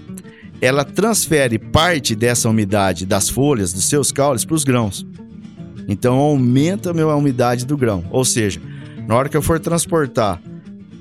ela 0.59 0.84
transfere 0.84 1.59
parte 1.59 2.16
dessa 2.16 2.49
umidade 2.49 3.05
das 3.05 3.30
folhas, 3.30 3.72
dos 3.72 3.86
seus 3.86 4.11
caules, 4.11 4.43
para 4.43 4.55
os 4.55 4.63
grãos. 4.63 5.05
Então 5.88 6.16
aumenta 6.16 6.89
a 6.89 7.16
umidade 7.16 7.66
do 7.66 7.78
grão. 7.78 8.03
Ou 8.09 8.26
seja, 8.26 8.59
na 9.07 9.16
hora 9.16 9.30
que 9.30 9.38
eu 9.38 9.41
for 9.41 9.59
transportar 9.59 10.41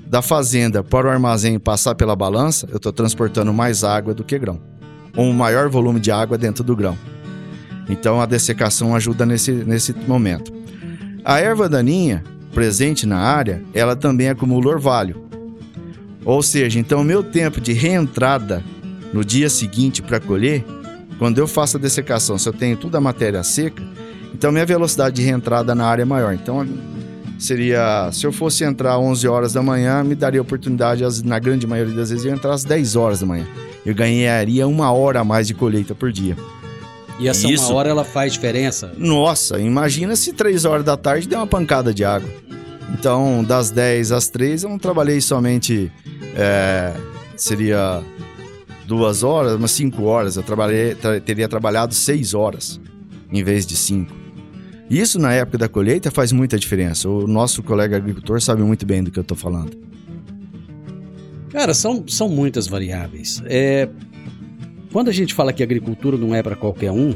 da 0.05 0.21
fazenda 0.21 0.83
para 0.83 1.07
o 1.07 1.09
armazém 1.09 1.55
e 1.55 1.59
passar 1.59 1.95
pela 1.95 2.15
balança, 2.15 2.67
eu 2.69 2.77
estou 2.77 2.93
transportando 2.93 3.51
mais 3.51 3.83
água 3.83 4.13
do 4.13 4.23
que 4.23 4.37
grão. 4.37 4.61
Um 5.17 5.33
maior 5.33 5.67
volume 5.67 5.99
de 5.99 6.11
água 6.11 6.37
dentro 6.37 6.63
do 6.63 6.75
grão. 6.75 6.95
Então 7.89 8.21
a 8.21 8.25
dessecação 8.25 8.95
ajuda 8.95 9.25
nesse, 9.25 9.51
nesse 9.51 9.93
momento. 10.07 10.51
A 11.23 11.39
erva 11.39 11.69
daninha 11.69 12.23
presente 12.53 13.05
na 13.05 13.17
área, 13.17 13.61
ela 13.73 13.95
também 13.95 14.29
acumula 14.29 14.69
orvalho. 14.69 15.23
Ou 16.23 16.41
seja, 16.41 16.79
então 16.79 17.03
meu 17.03 17.21
tempo 17.21 17.61
de 17.61 17.73
reentrada 17.73 18.63
no 19.13 19.23
dia 19.23 19.49
seguinte 19.49 20.01
para 20.01 20.19
colher, 20.19 20.63
quando 21.19 21.37
eu 21.37 21.47
faço 21.47 21.77
a 21.77 21.79
dessecação, 21.79 22.37
se 22.37 22.47
eu 22.49 22.53
tenho 22.53 22.75
toda 22.75 22.97
a 22.97 23.01
matéria 23.01 23.43
seca, 23.43 23.83
então 24.33 24.51
minha 24.51 24.65
velocidade 24.65 25.15
de 25.15 25.21
reentrada 25.21 25.75
na 25.75 25.85
área 25.85 26.01
é 26.01 26.05
maior. 26.05 26.33
Então 26.33 26.67
seria, 27.37 28.09
se 28.11 28.25
eu 28.25 28.31
fosse 28.31 28.63
entrar 28.63 28.95
às 28.95 28.99
11 28.99 29.27
horas 29.27 29.53
da 29.53 29.61
manhã, 29.61 30.03
me 30.03 30.15
daria 30.15 30.41
oportunidade, 30.41 31.03
na 31.23 31.39
grande 31.39 31.67
maioria 31.67 31.95
das 31.95 32.09
vezes, 32.09 32.25
eu 32.25 32.33
entrar 32.33 32.53
às 32.53 32.63
10 32.63 32.95
horas 32.95 33.19
da 33.19 33.25
manhã. 33.25 33.45
Eu 33.85 33.93
ganharia 33.93 34.67
uma 34.67 34.91
hora 34.91 35.19
a 35.19 35.23
mais 35.23 35.47
de 35.47 35.53
colheita 35.53 35.93
por 35.93 36.11
dia. 36.11 36.35
E 37.19 37.27
essa 37.27 37.49
Isso. 37.49 37.69
uma 37.69 37.75
hora 37.75 37.89
ela 37.89 38.03
faz 38.03 38.33
diferença? 38.33 38.91
Nossa, 38.97 39.59
imagina 39.59 40.15
se 40.15 40.33
3 40.33 40.65
horas 40.65 40.83
da 40.83 40.97
tarde 40.97 41.27
der 41.27 41.37
uma 41.37 41.47
pancada 41.47 41.93
de 41.93 42.03
água. 42.03 42.29
Então, 42.93 43.43
das 43.43 43.71
10 43.71 44.11
às 44.11 44.27
3, 44.27 44.63
eu 44.63 44.69
não 44.69 44.77
trabalhei 44.77 45.21
somente. 45.21 45.91
É, 46.35 46.93
seria 47.35 48.01
duas 48.85 49.23
horas, 49.23 49.55
umas 49.55 49.71
5 49.71 50.03
horas. 50.03 50.35
Eu 50.35 50.43
trabalhei, 50.43 50.95
tra 50.95 51.19
teria 51.19 51.47
trabalhado 51.47 51.93
6 51.93 52.33
horas 52.33 52.79
em 53.31 53.43
vez 53.43 53.65
de 53.65 53.75
5. 53.75 54.13
Isso 54.89 55.17
na 55.17 55.33
época 55.33 55.57
da 55.57 55.67
colheita 55.67 56.11
faz 56.11 56.31
muita 56.31 56.59
diferença. 56.59 57.09
O 57.09 57.27
nosso 57.27 57.63
colega 57.63 57.97
agricultor 57.97 58.41
sabe 58.41 58.61
muito 58.61 58.85
bem 58.85 59.03
do 59.03 59.09
que 59.09 59.17
eu 59.17 59.23
estou 59.23 59.35
falando. 59.37 59.75
Cara, 61.49 61.73
são, 61.73 62.03
são 62.07 62.29
muitas 62.29 62.67
variáveis. 62.67 63.41
É, 63.45 63.89
quando 64.95 65.09
a 65.09 65.11
gente 65.11 65.33
fala 65.33 65.51
que 65.51 65.61
agricultura 65.61 66.15
não 66.15 66.33
é 66.33 66.41
para 66.41 66.55
qualquer 66.55 66.89
um, 66.89 67.13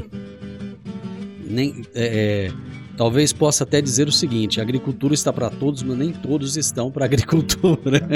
nem, 1.48 1.82
é, 1.94 2.50
é, 2.50 2.52
talvez 2.94 3.32
possa 3.32 3.64
até 3.64 3.80
dizer 3.80 4.06
o 4.06 4.12
seguinte: 4.12 4.60
a 4.60 4.62
agricultura 4.62 5.14
está 5.14 5.32
para 5.32 5.48
todos, 5.48 5.82
mas 5.82 5.96
nem 5.96 6.12
todos 6.12 6.58
estão 6.58 6.90
para 6.90 7.04
a 7.04 7.08
agricultura. 7.08 8.06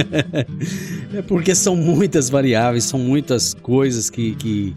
é 1.15 1.23
porque 1.23 1.55
são 1.55 1.75
muitas 1.75 2.29
variáveis, 2.29 2.85
são 2.85 3.01
muitas 3.01 3.55
coisas 3.55 4.11
que, 4.11 4.35
que, 4.35 4.77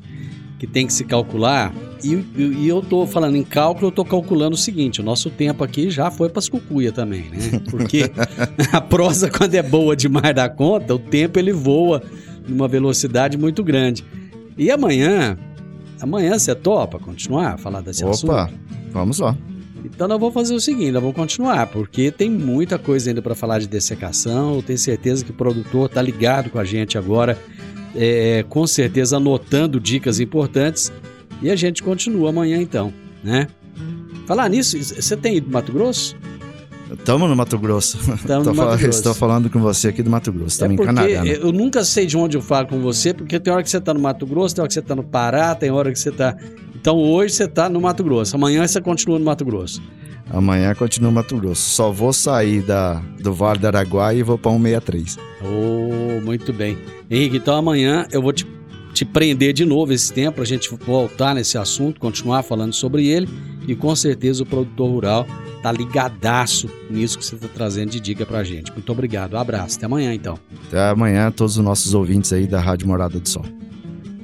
que 0.58 0.66
tem 0.66 0.88
que 0.88 0.94
se 0.94 1.04
calcular. 1.04 1.76
E, 2.02 2.14
e 2.38 2.66
eu 2.66 2.82
tô 2.82 3.06
falando 3.06 3.36
em 3.36 3.44
cálculo, 3.44 3.88
eu 3.88 3.92
tô 3.92 4.06
calculando 4.06 4.56
o 4.56 4.58
seguinte: 4.58 5.02
o 5.02 5.04
nosso 5.04 5.30
tempo 5.30 5.66
aqui 5.66 5.90
já 5.90 6.10
foi 6.10 6.30
para 6.30 6.40
as 6.40 6.48
cucuia 6.48 6.94
também, 6.94 7.24
né? 7.24 7.62
Porque 7.70 8.10
a 8.72 8.80
prosa, 8.80 9.30
quando 9.30 9.54
é 9.54 9.62
boa 9.62 9.98
demais 9.98 10.34
da 10.34 10.48
conta, 10.48 10.96
o 10.96 11.00
tempo 11.00 11.38
ele 11.38 11.52
voa 11.52 12.02
numa 12.48 12.70
velocidade 12.70 13.38
muito 13.38 13.62
grande. 13.66 14.06
E 14.58 14.72
amanhã, 14.72 15.38
amanhã 16.02 16.38
você 16.38 16.56
topa 16.56 16.98
continuar 17.00 17.54
a 17.54 17.58
falar 17.58 17.82
desse 17.82 18.04
Opa, 18.04 18.12
assunto? 18.12 18.32
Opa, 18.32 18.52
vamos 18.92 19.20
lá. 19.20 19.38
Então 19.86 20.08
eu 20.10 20.20
vou 20.20 20.32
fazer 20.32 20.54
o 20.54 20.60
seguinte, 20.60 20.94
eu 20.94 21.02
vou 21.02 21.14
continuar, 21.14 21.68
porque 21.68 22.12
tem 22.12 22.30
muita 22.30 22.78
coisa 22.78 23.10
ainda 23.10 23.22
para 23.22 23.36
falar 23.36 23.60
de 23.60 23.68
dessecação. 23.68 24.56
Eu 24.56 24.64
tenho 24.64 24.80
certeza 24.80 25.24
que 25.24 25.32
o 25.32 25.34
produtor 25.34 25.88
tá 25.90 26.02
ligado 26.02 26.50
com 26.50 26.60
a 26.60 26.66
gente 26.66 26.98
agora 26.98 27.38
é, 27.96 28.44
com 28.50 28.66
certeza 28.68 29.18
anotando 29.18 29.80
dicas 29.80 30.20
importantes. 30.20 30.92
E 31.42 31.50
a 31.52 31.56
gente 31.56 31.84
continua 31.84 32.30
amanhã 32.30 32.60
então, 32.60 32.92
né? 33.24 33.48
Falar 34.26 34.50
nisso, 34.50 34.78
você 34.78 35.16
tem 35.16 35.38
ido 35.38 35.50
pro 36.96 37.36
Mato 37.36 37.58
Grosso? 37.58 37.98
Estamos 37.98 38.48
no 38.48 38.56
Mato 38.56 38.78
Grosso. 38.78 38.88
Estou 38.88 39.14
falando, 39.14 39.18
falando 39.18 39.50
com 39.50 39.60
você 39.60 39.90
aqui 39.90 40.02
do 40.02 40.10
Mato 40.10 40.32
Grosso, 40.32 40.50
estamos 40.50 40.80
é 40.80 40.82
em 40.82 40.86
Canadá. 40.86 41.24
Né? 41.24 41.38
Eu 41.42 41.52
nunca 41.52 41.84
sei 41.84 42.06
de 42.06 42.16
onde 42.16 42.38
eu 42.38 42.42
falo 42.42 42.68
com 42.68 42.80
você, 42.80 43.14
porque 43.14 43.40
tem 43.40 43.52
hora 43.52 43.64
que 43.64 43.70
você 43.70 43.78
está 43.78 43.94
no 43.94 44.00
Mato 44.00 44.26
Grosso, 44.26 44.56
tem 44.56 44.62
hora 44.62 44.68
que 44.68 44.74
você 44.74 44.80
está 44.80 44.96
no 44.96 45.04
Pará, 45.04 45.56
tem 45.56 45.72
hora 45.72 45.92
que 45.92 46.00
você 46.00 46.10
está. 46.10 46.38
Então 46.76 46.98
hoje 46.98 47.34
você 47.34 47.44
está 47.46 47.70
no 47.70 47.82
Mato 47.82 48.04
Grosso, 48.04 48.36
amanhã 48.36 48.66
você 48.66 48.80
continua 48.80 49.20
no 49.20 49.26
Mato 49.26 49.44
Grosso. 49.44 49.82
Amanhã 50.30 50.76
continua 50.76 51.10
no 51.10 51.16
Mato 51.16 51.38
Grosso. 51.38 51.70
Só 51.70 51.92
vou 51.92 52.12
sair 52.12 52.62
da, 52.62 53.02
do 53.20 53.34
Vale 53.34 53.60
do 53.60 53.68
Araguaia 53.68 54.18
e 54.18 54.24
vou 54.24 54.38
para 54.38 54.52
163. 54.52 55.18
Oh, 55.42 56.22
muito 56.22 56.52
bem. 56.52 56.78
Henrique, 57.10 57.38
então 57.38 57.56
amanhã 57.56 58.06
eu 58.12 58.22
vou 58.22 58.34
te, 58.34 58.46
te 58.94 59.06
prender 59.06 59.54
de 59.54 59.66
novo 59.66 59.94
esse 59.94 60.12
tempo 60.12 60.36
para 60.36 60.44
a 60.44 60.48
gente 60.48 60.70
voltar 60.86 61.34
nesse 61.34 61.58
assunto, 61.58 62.00
continuar 62.00 62.44
falando 62.44 62.74
sobre 62.74 63.08
ele 63.08 63.28
e 63.68 63.76
com 63.76 63.96
certeza 63.96 64.44
o 64.44 64.46
produtor 64.46 64.90
rural 64.90 65.28
tá 65.62 65.72
ligadaço 65.72 66.70
nisso 66.90 67.18
que 67.18 67.26
você 67.26 67.36
está 67.36 67.48
trazendo 67.48 67.92
de 67.92 68.00
dica 68.00 68.26
para 68.26 68.40
a 68.40 68.44
gente. 68.44 68.72
Muito 68.72 68.92
obrigado, 68.92 69.34
um 69.34 69.40
abraço, 69.40 69.78
até 69.78 69.86
amanhã 69.86 70.14
então. 70.14 70.40
Até 70.68 70.90
amanhã 70.90 71.30
todos 71.32 71.58
os 71.58 71.64
nossos 71.64 71.94
ouvintes 71.94 72.32
aí 72.32 72.48
da 72.48 72.60
Rádio 72.60 72.88
Morada 72.88 73.20
do 73.20 73.28
Sol. 73.28 73.46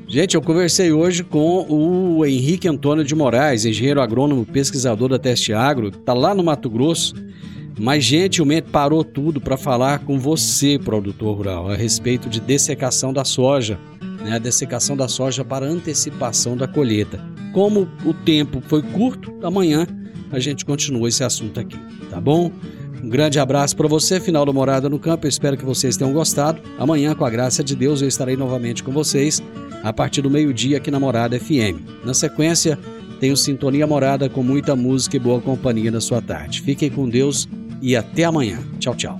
Gente, 0.07 0.35
eu 0.35 0.41
conversei 0.43 0.91
hoje 0.91 1.23
com 1.23 1.65
o 1.67 2.23
Henrique 2.23 2.67
Antônio 2.67 3.03
de 3.03 3.15
Moraes, 3.15 3.65
engenheiro 3.65 3.99
agrônomo, 3.99 4.45
pesquisador 4.45 5.09
da 5.09 5.17
Teste 5.17 5.53
Agro, 5.53 5.91
que 5.91 5.97
está 5.97 6.13
lá 6.13 6.35
no 6.35 6.43
Mato 6.43 6.69
Grosso, 6.69 7.15
mas 7.79 8.03
gentilmente 8.03 8.69
parou 8.69 9.03
tudo 9.03 9.41
para 9.41 9.57
falar 9.57 9.99
com 9.99 10.19
você, 10.19 10.77
produtor 10.77 11.35
rural, 11.35 11.71
a 11.71 11.75
respeito 11.75 12.29
de 12.29 12.39
dessecação 12.39 13.11
da 13.11 13.25
soja, 13.25 13.79
né? 14.23 14.35
a 14.35 14.39
dessecação 14.39 14.95
da 14.95 15.07
soja 15.07 15.43
para 15.43 15.65
antecipação 15.65 16.55
da 16.55 16.67
colheita. 16.67 17.19
Como 17.53 17.87
o 18.03 18.13
tempo 18.13 18.61
foi 18.67 18.81
curto, 18.81 19.33
amanhã 19.43 19.85
a 20.31 20.39
gente 20.39 20.65
continua 20.65 21.07
esse 21.07 21.23
assunto 21.23 21.59
aqui, 21.59 21.77
tá 22.09 22.19
bom? 22.19 22.51
Um 23.03 23.09
grande 23.09 23.37
abraço 23.37 23.75
para 23.75 23.87
você, 23.87 24.19
final 24.19 24.45
da 24.45 24.53
Morada 24.53 24.87
no 24.87 24.97
Campo. 24.97 25.25
Eu 25.25 25.29
espero 25.29 25.57
que 25.57 25.65
vocês 25.65 25.97
tenham 25.97 26.13
gostado. 26.13 26.61
Amanhã, 26.79 27.13
com 27.13 27.25
a 27.25 27.29
graça 27.29 27.61
de 27.61 27.75
Deus, 27.75 28.01
eu 28.01 28.07
estarei 28.07 28.37
novamente 28.37 28.81
com 28.81 28.93
vocês 28.93 29.43
a 29.83 29.91
partir 29.91 30.21
do 30.21 30.29
meio-dia 30.29 30.77
aqui 30.77 30.89
na 30.89 31.01
Morada 31.01 31.37
FM. 31.37 32.05
Na 32.05 32.13
sequência, 32.13 32.79
tenho 33.19 33.35
Sintonia 33.35 33.85
Morada 33.85 34.29
com 34.29 34.41
muita 34.41 34.73
música 34.73 35.17
e 35.17 35.19
boa 35.19 35.41
companhia 35.41 35.91
na 35.91 35.99
sua 35.99 36.21
tarde. 36.21 36.61
Fiquem 36.61 36.89
com 36.89 37.09
Deus 37.09 37.47
e 37.81 37.93
até 37.93 38.23
amanhã. 38.23 38.59
Tchau, 38.79 38.95
tchau. 38.95 39.19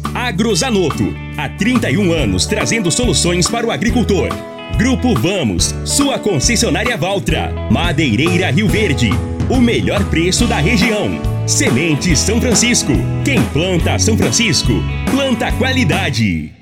Agrozanoto. 0.13 1.13
Há 1.37 1.47
31 1.47 2.11
anos 2.11 2.45
trazendo 2.45 2.91
soluções 2.91 3.47
para 3.47 3.65
o 3.65 3.71
agricultor. 3.71 4.29
Grupo 4.77 5.13
Vamos, 5.15 5.73
sua 5.85 6.19
concessionária 6.19 6.97
Valtra. 6.97 7.53
Madeireira 7.71 8.51
Rio 8.51 8.67
Verde. 8.67 9.09
O 9.49 9.59
melhor 9.59 10.03
preço 10.05 10.45
da 10.47 10.57
região. 10.57 11.19
Semente 11.47 12.15
São 12.15 12.41
Francisco. 12.41 12.93
Quem 13.23 13.41
planta 13.53 13.97
São 13.99 14.17
Francisco, 14.17 14.73
planta 15.09 15.51
qualidade. 15.53 16.60